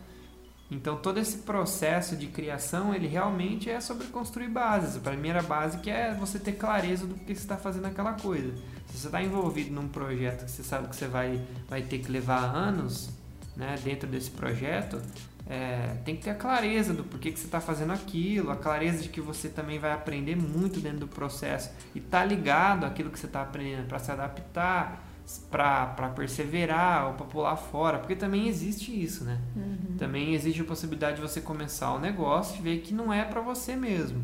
Então 0.74 0.98
todo 0.98 1.20
esse 1.20 1.38
processo 1.40 2.16
de 2.16 2.28
criação, 2.28 2.94
ele 2.94 3.08
realmente 3.08 3.70
é 3.70 3.80
sobre 3.80 4.08
construir 4.08 4.50
bases. 4.50 4.98
A 4.98 5.00
primeira 5.00 5.44
base 5.44 5.78
que 5.78 5.90
é 5.90 6.14
você 6.14 6.40
ter 6.40 6.54
clareza 6.54 7.06
do 7.06 7.14
que 7.14 7.28
você 7.28 7.42
está 7.42 7.58
fazendo 7.58 7.86
aquela 7.86 8.14
coisa. 8.14 8.54
Se 8.88 8.98
você 8.98 9.08
está 9.08 9.22
envolvido 9.22 9.72
num 9.72 9.88
projeto 9.88 10.46
que 10.46 10.52
você 10.52 10.64
sabe 10.64 10.88
que 10.88 10.96
você 10.96 11.08
vai, 11.08 11.40
vai 11.70 11.84
ter 11.84 12.00
que 12.00 12.12
levar 12.12 12.44
anos 12.44 13.12
né, 13.56 13.76
dentro 13.84 14.10
desse 14.10 14.32
projeto, 14.32 15.00
é, 15.48 15.98
tem 16.06 16.16
que 16.16 16.24
ter 16.24 16.32
a 16.32 16.36
clareza 16.36 16.94
do 16.94 17.04
porquê 17.04 17.32
que 17.32 17.40
você 17.40 17.46
está 17.46 17.62
fazendo 17.62 17.94
aquilo, 17.94 18.50
a 18.50 18.56
clareza 18.56 19.04
de 19.04 19.10
que 19.10 19.22
você 19.22 19.50
também 19.50 19.78
vai 19.78 19.92
aprender 19.92 20.36
muito 20.36 20.80
dentro 20.80 21.02
do 21.02 21.08
processo 21.08 21.70
e 21.94 22.00
tá 22.00 22.26
ligado 22.26 22.86
àquilo 22.86 23.12
que 23.12 23.20
você 23.20 23.28
está 23.28 23.42
aprendendo 23.42 23.88
para 23.88 24.00
se 24.00 24.12
adaptar, 24.12 25.06
para 25.50 26.10
perseverar 26.16 27.08
ou 27.08 27.14
para 27.14 27.26
pular 27.26 27.56
fora, 27.56 28.00
porque 28.00 28.16
também 28.16 28.48
existe 28.48 28.92
isso, 28.92 29.24
né? 29.24 29.40
Uhum. 29.56 29.98
Também 29.98 30.34
existe 30.34 30.62
a 30.62 30.66
possibilidade 30.66 31.16
de 31.16 31.22
você 31.22 31.40
começar 31.40 31.94
o 31.94 32.00
negócio 32.00 32.60
e 32.60 32.62
ver 32.62 32.80
que 32.82 32.94
não 32.94 33.12
é 33.12 33.24
para 33.24 33.42
você 33.42 33.76
mesmo, 33.76 34.24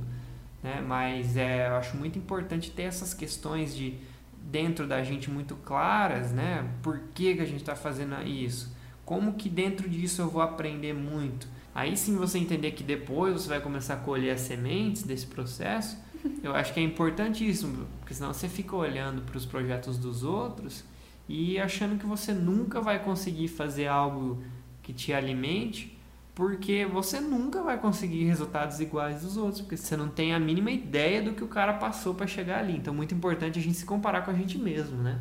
né? 0.61 0.83
Mas 0.85 1.37
é, 1.37 1.67
eu 1.67 1.75
acho 1.75 1.95
muito 1.97 2.17
importante 2.19 2.71
ter 2.71 2.83
essas 2.83 3.13
questões 3.13 3.75
de 3.75 3.97
dentro 4.41 4.87
da 4.87 5.03
gente 5.03 5.29
muito 5.29 5.55
claras, 5.55 6.31
né? 6.31 6.67
Por 6.81 6.99
que, 7.13 7.35
que 7.35 7.41
a 7.41 7.45
gente 7.45 7.61
está 7.61 7.75
fazendo 7.75 8.21
isso? 8.23 8.75
Como 9.05 9.33
que 9.33 9.49
dentro 9.49 9.87
disso 9.89 10.21
eu 10.21 10.29
vou 10.29 10.41
aprender 10.41 10.93
muito? 10.93 11.47
Aí 11.73 11.95
sim 11.95 12.15
você 12.15 12.37
entender 12.37 12.71
que 12.71 12.83
depois 12.83 13.33
você 13.33 13.49
vai 13.49 13.61
começar 13.61 13.93
a 13.95 13.97
colher 13.97 14.31
as 14.33 14.41
sementes 14.41 15.03
desse 15.03 15.27
processo. 15.27 15.97
Eu 16.43 16.55
acho 16.55 16.73
que 16.73 16.79
é 16.79 16.83
importantíssimo, 16.83 17.87
porque 17.99 18.13
senão 18.13 18.33
você 18.33 18.47
fica 18.47 18.75
olhando 18.75 19.21
para 19.21 19.37
os 19.37 19.45
projetos 19.45 19.97
dos 19.97 20.23
outros 20.23 20.83
e 21.27 21.59
achando 21.59 21.99
que 21.99 22.05
você 22.05 22.33
nunca 22.33 22.81
vai 22.81 23.03
conseguir 23.03 23.47
fazer 23.47 23.87
algo 23.87 24.41
que 24.81 24.93
te 24.93 25.13
alimente, 25.13 25.97
porque 26.33 26.85
você 26.85 27.19
nunca 27.19 27.61
vai 27.61 27.77
conseguir 27.77 28.23
resultados 28.23 28.79
iguais 28.79 29.21
dos 29.21 29.37
outros, 29.37 29.61
porque 29.61 29.77
você 29.77 29.97
não 29.97 30.07
tem 30.07 30.33
a 30.33 30.39
mínima 30.39 30.71
ideia 30.71 31.21
do 31.21 31.33
que 31.33 31.43
o 31.43 31.47
cara 31.47 31.73
passou 31.73 32.15
para 32.15 32.25
chegar 32.25 32.59
ali. 32.59 32.77
Então, 32.77 32.93
muito 32.93 33.13
importante 33.13 33.59
a 33.59 33.61
gente 33.61 33.77
se 33.77 33.85
comparar 33.85 34.23
com 34.23 34.31
a 34.31 34.33
gente 34.33 34.57
mesmo, 34.57 34.97
né? 34.97 35.19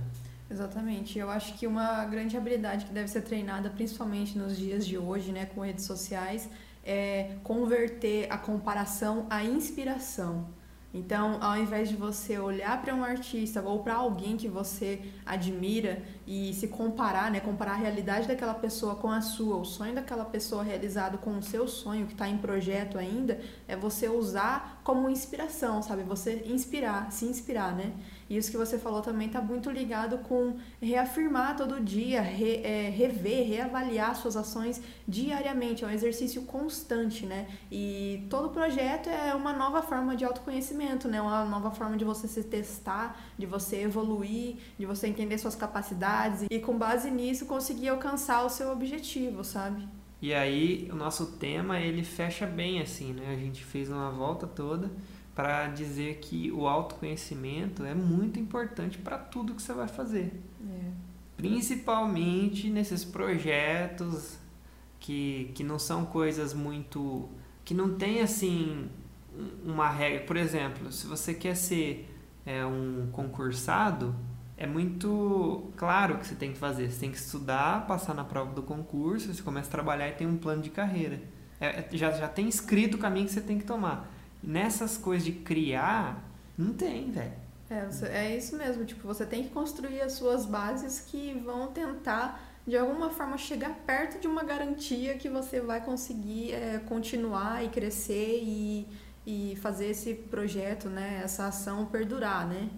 Exatamente. 0.51 1.19
Eu 1.19 1.29
acho 1.29 1.59
que 1.59 1.67
uma 1.67 2.05
grande 2.07 2.37
habilidade 2.37 2.87
que 2.87 2.93
deve 2.93 3.09
ser 3.09 3.23
treinada, 3.23 3.69
principalmente 3.69 4.39
nos 4.39 4.57
dias 4.57 4.87
de 4.87 4.97
hoje, 4.97 5.31
né, 5.31 5.47
com 5.47 5.61
redes 5.61 5.85
sociais, 5.85 6.49
é 6.85 7.37
converter 7.43 8.27
a 8.31 8.39
comparação 8.39 9.27
à 9.29 9.45
inspiração. 9.45 10.47
Então, 10.93 11.37
ao 11.43 11.57
invés 11.59 11.91
de 11.91 11.97
você 11.97 12.39
olhar 12.39 12.81
para 12.81 12.95
um 12.95 13.05
artista 13.05 13.61
ou 13.61 13.83
para 13.83 13.95
alguém 13.95 14.39
que 14.39 14.49
você 14.49 15.03
admira 15.25 16.03
e 16.27 16.55
se 16.55 16.69
comparar, 16.69 17.31
né, 17.31 17.41
comparar 17.41 17.73
a 17.73 17.77
realidade 17.77 18.27
daquela 18.27 18.55
pessoa 18.55 18.95
com 18.95 19.11
a 19.11 19.21
sua, 19.21 19.57
o 19.57 19.65
sonho 19.67 19.95
daquela 19.95 20.25
pessoa 20.25 20.63
realizado 20.63 21.19
com 21.19 21.37
o 21.37 21.43
seu 21.43 21.69
sonho 21.69 22.07
que 22.07 22.15
está 22.15 22.27
em 22.27 22.39
projeto 22.39 22.97
ainda, 22.97 23.39
é 23.67 23.77
você 23.77 24.09
usar 24.09 24.81
como 24.83 25.11
inspiração, 25.11 25.83
sabe? 25.83 26.03
Você 26.05 26.43
inspirar, 26.47 27.13
se 27.13 27.27
inspirar, 27.27 27.75
né? 27.77 27.93
E 28.29 28.37
isso 28.37 28.51
que 28.51 28.57
você 28.57 28.79
falou 28.79 29.01
também 29.01 29.29
está 29.29 29.41
muito 29.41 29.71
ligado 29.71 30.19
com 30.19 30.57
reafirmar 30.81 31.57
todo 31.57 31.81
dia, 31.81 32.21
re, 32.21 32.61
é, 32.63 32.91
rever, 32.91 33.49
reavaliar 33.49 34.15
suas 34.17 34.37
ações 34.37 34.83
diariamente. 35.07 35.83
É 35.85 35.87
um 35.87 35.91
exercício 35.91 36.43
constante, 36.43 37.25
né? 37.25 37.49
E 37.73 38.27
todo 38.29 38.51
projeto 38.51 39.09
é 39.09 39.35
uma 39.35 39.53
nova 39.53 39.83
forma 39.83 40.15
de 40.15 40.25
autoconhecimento, 40.25 41.09
né? 41.09 41.23
Uma 41.23 41.45
nova 41.47 41.71
forma 41.71 41.97
de 41.97 42.05
você 42.05 42.29
se 42.29 42.43
testar, 42.45 43.19
de 43.39 43.47
você 43.47 43.83
evoluir, 43.83 44.57
de 44.79 44.85
você 44.85 45.07
entender 45.07 45.39
suas 45.39 45.57
capacidades 45.57 46.47
e 46.51 46.59
com 46.59 46.77
base 46.77 47.11
nisso 47.11 47.47
conseguir 47.47 47.89
alcançar 47.89 48.45
o 48.45 48.51
seu 48.51 48.71
objetivo, 48.71 49.43
sabe? 49.43 49.89
E 50.21 50.35
aí 50.35 50.89
o 50.93 50.97
nosso 50.97 51.27
tema 51.39 51.81
ele 51.81 52.03
fecha 52.03 52.45
bem 52.45 52.81
assim, 52.81 53.13
né? 53.13 53.33
A 53.33 53.37
gente 53.37 53.65
fez 53.65 53.89
uma 53.89 54.11
volta 54.11 54.47
toda 54.47 54.91
para 55.39 55.69
dizer 55.69 56.17
que 56.17 56.51
o 56.51 56.67
autoconhecimento 56.67 57.85
é 57.85 57.95
muito 57.95 58.41
importante 58.41 58.99
para 58.99 59.17
tudo 59.17 59.55
que 59.55 59.63
você 59.63 59.73
vai 59.73 59.87
fazer. 59.87 60.33
É. 60.69 60.91
Principalmente 61.37 62.69
nesses 62.69 63.05
projetos 63.05 64.37
que, 64.99 65.53
que 65.55 65.63
não 65.63 65.79
são 65.79 66.05
coisas 66.05 66.53
muito. 66.53 67.29
que 67.65 67.73
não 67.73 67.95
tem 67.95 68.21
assim 68.21 68.91
uma 69.65 69.89
regra. 69.89 70.25
Por 70.27 70.37
exemplo, 70.37 70.91
se 70.91 71.07
você 71.07 71.33
quer 71.33 71.55
ser 71.55 72.13
é, 72.45 72.67
um 72.67 73.09
concursado, 73.13 74.17
é 74.57 74.67
muito 74.67 75.71
claro 75.77 76.19
que 76.19 76.27
você 76.27 76.35
tem 76.35 76.51
que 76.51 76.59
fazer. 76.59 76.91
Você 76.91 76.99
tem 76.99 77.13
que 77.13 77.17
estudar, 77.17 77.87
passar 77.87 78.13
na 78.13 78.25
prova 78.25 78.53
do 78.53 78.63
concurso, 78.65 79.33
você 79.33 79.41
começa 79.41 79.69
a 79.69 79.71
trabalhar 79.71 80.09
e 80.09 80.15
tem 80.15 80.27
um 80.27 80.37
plano 80.37 80.63
de 80.63 80.71
carreira. 80.71 81.23
É, 81.61 81.67
é 81.79 81.89
já, 81.93 82.11
já 82.11 82.27
tem 82.27 82.49
escrito 82.49 82.97
o 82.97 82.99
caminho 82.99 83.27
que 83.27 83.33
você 83.33 83.41
tem 83.41 83.57
que 83.57 83.65
tomar. 83.65 84.18
Nessas 84.43 84.97
coisas 84.97 85.25
de 85.25 85.33
criar, 85.33 86.23
não 86.57 86.73
tem, 86.73 87.11
velho. 87.11 87.33
É, 87.71 87.87
é 88.09 88.37
isso 88.37 88.57
mesmo, 88.57 88.85
tipo, 88.85 89.07
você 89.07 89.27
tem 89.27 89.43
que 89.45 89.51
construir 89.51 90.01
as 90.01 90.13
suas 90.13 90.47
bases 90.47 91.01
que 91.01 91.35
vão 91.45 91.69
tentar, 91.69 92.41
de 92.67 92.77
alguma 92.77 93.11
forma, 93.11 93.37
chegar 93.37 93.75
perto 93.87 94.19
de 94.21 94.27
uma 94.27 94.43
garantia 94.43 95.19
que 95.19 95.29
você 95.29 95.61
vai 95.61 95.85
conseguir 95.85 96.53
é, 96.53 96.79
continuar 96.79 97.63
e 97.65 97.69
crescer 97.69 98.41
e, 98.43 98.87
e 99.27 99.57
fazer 99.57 99.89
esse 99.89 100.15
projeto, 100.15 100.89
né, 100.89 101.21
essa 101.23 101.47
ação 101.47 101.85
perdurar, 101.87 102.47
né? 102.47 102.71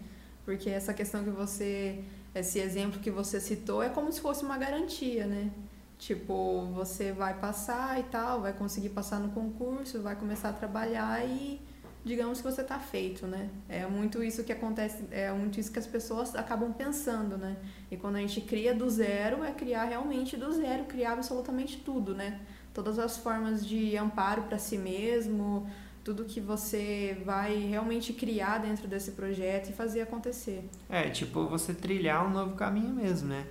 Porque 0.45 0.69
essa 0.69 0.93
questão 0.93 1.23
que 1.23 1.31
você, 1.31 2.03
esse 2.35 2.59
exemplo 2.59 2.99
que 2.99 3.11
você 3.11 3.39
citou 3.39 3.83
é 3.83 3.89
como 3.89 4.11
se 4.11 4.21
fosse 4.21 4.45
uma 4.45 4.59
garantia, 4.59 5.27
né? 5.27 5.51
Tipo, 6.01 6.65
você 6.73 7.13
vai 7.13 7.35
passar 7.39 8.01
e 8.01 8.05
tal, 8.05 8.41
vai 8.41 8.55
conseguir 8.55 8.89
passar 8.89 9.21
no 9.21 9.29
concurso, 9.33 10.01
vai 10.01 10.17
começar 10.17 10.49
a 10.49 10.53
trabalhar 10.55 11.23
e 11.27 11.61
digamos 12.03 12.39
que 12.41 12.45
você 12.51 12.63
está 12.63 12.79
feito, 12.79 13.27
né? 13.27 13.51
É 13.69 13.87
muito 13.87 14.25
isso 14.25 14.43
que 14.43 14.51
acontece, 14.51 15.05
é 15.11 15.31
muito 15.31 15.61
isso 15.61 15.71
que 15.71 15.79
as 15.79 15.87
pessoas 15.87 16.35
acabam 16.35 16.73
pensando, 16.73 17.37
né? 17.37 17.55
E 17.91 17.99
quando 17.99 18.17
a 18.17 18.21
gente 18.21 18.41
cria 18.41 18.75
do 18.75 18.89
zero, 18.89 19.45
é 19.45 19.53
criar 19.53 19.85
realmente 19.85 20.39
do 20.39 20.51
zero, 20.51 20.85
criar 20.85 21.13
absolutamente 21.13 21.77
tudo, 21.77 22.15
né? 22.15 22.41
Todas 22.73 22.99
as 22.99 23.19
formas 23.19 23.67
de 23.67 23.95
amparo 23.99 24.45
para 24.45 24.57
si 24.57 24.79
mesmo, 24.79 25.69
tudo 26.03 26.25
que 26.25 26.41
você 26.41 27.21
vai 27.27 27.59
realmente 27.59 28.15
criar 28.15 28.57
dentro 28.57 28.89
desse 28.89 29.11
projeto 29.11 29.69
e 29.69 29.75
fazer 29.75 30.01
acontecer. 30.01 30.67
É, 30.89 31.11
tipo, 31.11 31.47
você 31.47 31.75
trilhar 31.75 32.27
um 32.27 32.31
novo 32.31 32.57
caminho 32.57 32.95
mesmo, 32.95 33.29
né? 33.29 33.47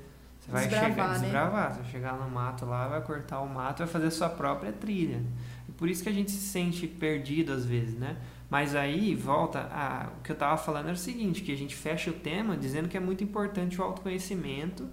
Você 0.49 0.53
vai 0.53 0.67
desbravar, 0.67 0.89
chegar, 0.89 1.07
né? 1.09 1.19
desbravar. 1.19 1.71
Você 1.71 1.81
vai 1.81 1.91
chegar 1.91 2.13
no 2.13 2.29
mato 2.29 2.65
lá, 2.65 2.87
vai 2.87 3.01
cortar 3.01 3.41
o 3.41 3.47
mato, 3.47 3.79
vai 3.79 3.87
fazer 3.87 4.09
sua 4.11 4.29
própria 4.29 4.71
trilha. 4.71 5.21
E 5.67 5.71
por 5.71 5.87
isso 5.87 6.01
que 6.01 6.09
a 6.09 6.11
gente 6.13 6.31
se 6.31 6.41
sente 6.41 6.87
perdido 6.87 7.53
às 7.53 7.65
vezes, 7.65 7.95
né? 7.97 8.17
Mas 8.49 8.75
aí 8.75 9.13
volta 9.13 9.69
a 9.71 10.09
o 10.17 10.23
que 10.23 10.31
eu 10.31 10.33
estava 10.33 10.57
falando 10.57 10.85
era 10.85 10.95
o 10.95 10.97
seguinte, 10.97 11.43
que 11.43 11.51
a 11.51 11.57
gente 11.57 11.75
fecha 11.75 12.09
o 12.09 12.13
tema 12.13 12.57
dizendo 12.57 12.89
que 12.89 12.97
é 12.97 12.99
muito 12.99 13.23
importante 13.23 13.79
o 13.79 13.83
autoconhecimento 13.83 14.89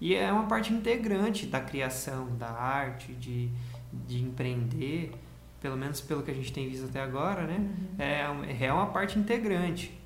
e 0.00 0.14
é 0.14 0.30
uma 0.30 0.46
parte 0.46 0.72
integrante 0.72 1.46
da 1.46 1.60
criação, 1.60 2.36
da 2.36 2.50
arte, 2.50 3.12
de, 3.12 3.48
de 3.92 4.22
empreender, 4.22 5.12
pelo 5.60 5.76
menos 5.76 6.00
pelo 6.00 6.22
que 6.22 6.30
a 6.30 6.34
gente 6.34 6.52
tem 6.52 6.68
visto 6.68 6.86
até 6.86 7.00
agora, 7.00 7.46
né? 7.46 7.58
Uhum. 7.58 7.86
É, 7.98 8.66
é 8.66 8.72
uma 8.72 8.86
parte 8.86 9.18
integrante. 9.18 9.96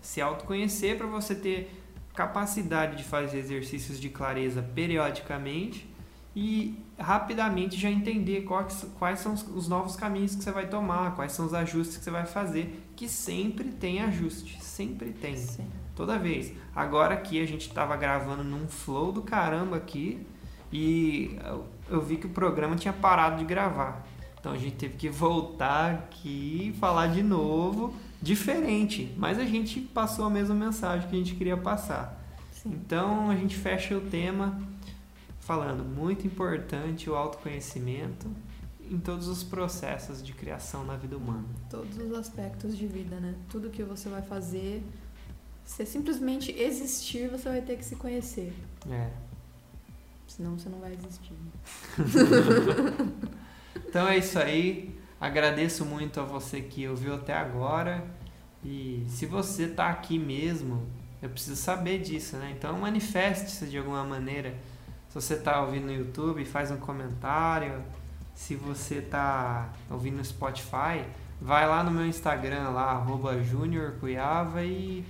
Se 0.00 0.20
autoconhecer 0.20 0.98
para 0.98 1.06
você 1.06 1.34
ter 1.34 1.87
capacidade 2.18 2.96
de 2.96 3.04
fazer 3.04 3.38
exercícios 3.38 4.00
de 4.00 4.08
clareza 4.08 4.60
periodicamente 4.60 5.88
e 6.34 6.76
rapidamente 6.98 7.78
já 7.78 7.88
entender 7.88 8.40
quais, 8.40 8.84
quais 8.98 9.20
são 9.20 9.34
os 9.34 9.68
novos 9.68 9.94
caminhos 9.94 10.34
que 10.34 10.42
você 10.42 10.50
vai 10.50 10.66
tomar, 10.66 11.14
quais 11.14 11.30
são 11.30 11.46
os 11.46 11.54
ajustes 11.54 11.96
que 11.96 12.02
você 12.02 12.10
vai 12.10 12.26
fazer, 12.26 12.90
que 12.96 13.08
sempre 13.08 13.68
tem 13.68 14.02
ajuste, 14.02 14.60
sempre 14.60 15.12
tem. 15.12 15.36
Sim. 15.36 15.68
Toda 15.94 16.18
vez. 16.18 16.52
Agora 16.74 17.14
aqui 17.14 17.40
a 17.40 17.46
gente 17.46 17.68
estava 17.68 17.96
gravando 17.96 18.42
num 18.42 18.66
flow 18.66 19.12
do 19.12 19.22
caramba 19.22 19.76
aqui 19.76 20.26
e 20.72 21.38
eu 21.88 22.00
vi 22.02 22.16
que 22.16 22.26
o 22.26 22.30
programa 22.30 22.74
tinha 22.74 22.92
parado 22.92 23.36
de 23.36 23.44
gravar. 23.44 24.04
Então 24.40 24.50
a 24.50 24.58
gente 24.58 24.74
teve 24.74 24.96
que 24.96 25.08
voltar 25.08 25.92
aqui 25.92 26.72
e 26.74 26.78
falar 26.80 27.06
de 27.06 27.22
novo 27.22 27.94
diferente, 28.20 29.14
mas 29.16 29.38
a 29.38 29.44
gente 29.44 29.80
passou 29.80 30.24
a 30.24 30.30
mesma 30.30 30.54
mensagem 30.54 31.08
que 31.08 31.14
a 31.14 31.18
gente 31.18 31.34
queria 31.34 31.56
passar. 31.56 32.18
Sim. 32.52 32.70
Então 32.70 33.30
a 33.30 33.36
gente 33.36 33.56
fecha 33.56 33.96
o 33.96 34.00
tema 34.00 34.60
falando 35.40 35.84
muito 35.84 36.26
importante 36.26 37.08
o 37.08 37.14
autoconhecimento 37.14 38.28
em 38.90 38.98
todos 38.98 39.28
os 39.28 39.42
processos 39.42 40.22
de 40.22 40.32
criação 40.32 40.84
na 40.84 40.96
vida 40.96 41.16
humana. 41.16 41.44
Todos 41.70 41.96
os 41.96 42.12
aspectos 42.12 42.76
de 42.76 42.86
vida, 42.86 43.20
né? 43.20 43.34
Tudo 43.48 43.70
que 43.70 43.82
você 43.82 44.08
vai 44.08 44.22
fazer, 44.22 44.82
se 45.64 45.84
simplesmente 45.86 46.50
existir, 46.52 47.28
você 47.28 47.48
vai 47.48 47.60
ter 47.60 47.76
que 47.76 47.84
se 47.84 47.96
conhecer. 47.96 48.52
É. 48.90 49.10
Senão 50.26 50.58
você 50.58 50.68
não 50.68 50.80
vai 50.80 50.92
existir. 50.94 51.34
então 53.88 54.08
é 54.08 54.18
isso 54.18 54.38
aí. 54.38 54.97
Agradeço 55.20 55.84
muito 55.84 56.20
a 56.20 56.22
você 56.22 56.60
que 56.60 56.86
ouviu 56.88 57.14
até 57.14 57.34
agora. 57.34 58.04
E 58.64 59.04
se 59.08 59.26
você 59.26 59.64
está 59.64 59.88
aqui 59.88 60.18
mesmo, 60.18 60.86
eu 61.20 61.28
preciso 61.28 61.56
saber 61.56 62.00
disso, 62.00 62.36
né? 62.36 62.54
Então 62.56 62.78
manifeste-se 62.78 63.66
de 63.66 63.78
alguma 63.78 64.04
maneira. 64.04 64.54
Se 65.08 65.14
você 65.14 65.34
está 65.34 65.60
ouvindo 65.62 65.86
no 65.86 65.92
YouTube, 65.92 66.44
faz 66.44 66.70
um 66.70 66.76
comentário. 66.76 67.82
Se 68.34 68.54
você 68.54 68.96
está 68.96 69.68
ouvindo 69.90 70.18
no 70.18 70.24
Spotify, 70.24 71.04
vai 71.40 71.66
lá 71.66 71.82
no 71.82 71.90
meu 71.90 72.06
Instagram, 72.06 72.70
lá, 72.70 72.92
arroba 72.92 73.34
e 74.64 75.04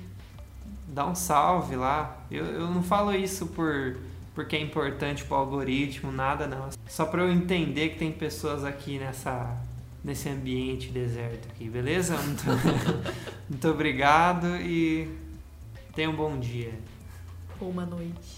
dá 0.88 1.06
um 1.06 1.14
salve 1.14 1.76
lá. 1.76 2.16
Eu, 2.30 2.46
eu 2.46 2.70
não 2.70 2.82
falo 2.82 3.12
isso 3.14 3.46
por 3.48 3.98
porque 4.34 4.54
é 4.54 4.60
importante 4.60 5.24
para 5.24 5.36
o 5.36 5.40
algoritmo, 5.40 6.12
nada 6.12 6.46
não. 6.46 6.68
Só 6.86 7.04
para 7.04 7.22
eu 7.22 7.32
entender 7.32 7.88
que 7.88 7.98
tem 7.98 8.12
pessoas 8.12 8.64
aqui 8.64 8.96
nessa 8.96 9.58
nesse 10.08 10.26
ambiente 10.30 10.88
deserto 10.88 11.48
aqui, 11.50 11.68
beleza? 11.68 12.16
Muito, 12.16 12.42
muito 13.46 13.68
obrigado 13.68 14.56
e 14.56 15.06
tenha 15.94 16.08
um 16.08 16.16
bom 16.16 16.38
dia. 16.38 16.72
Ou 17.60 17.68
uma 17.68 17.84
noite. 17.84 18.37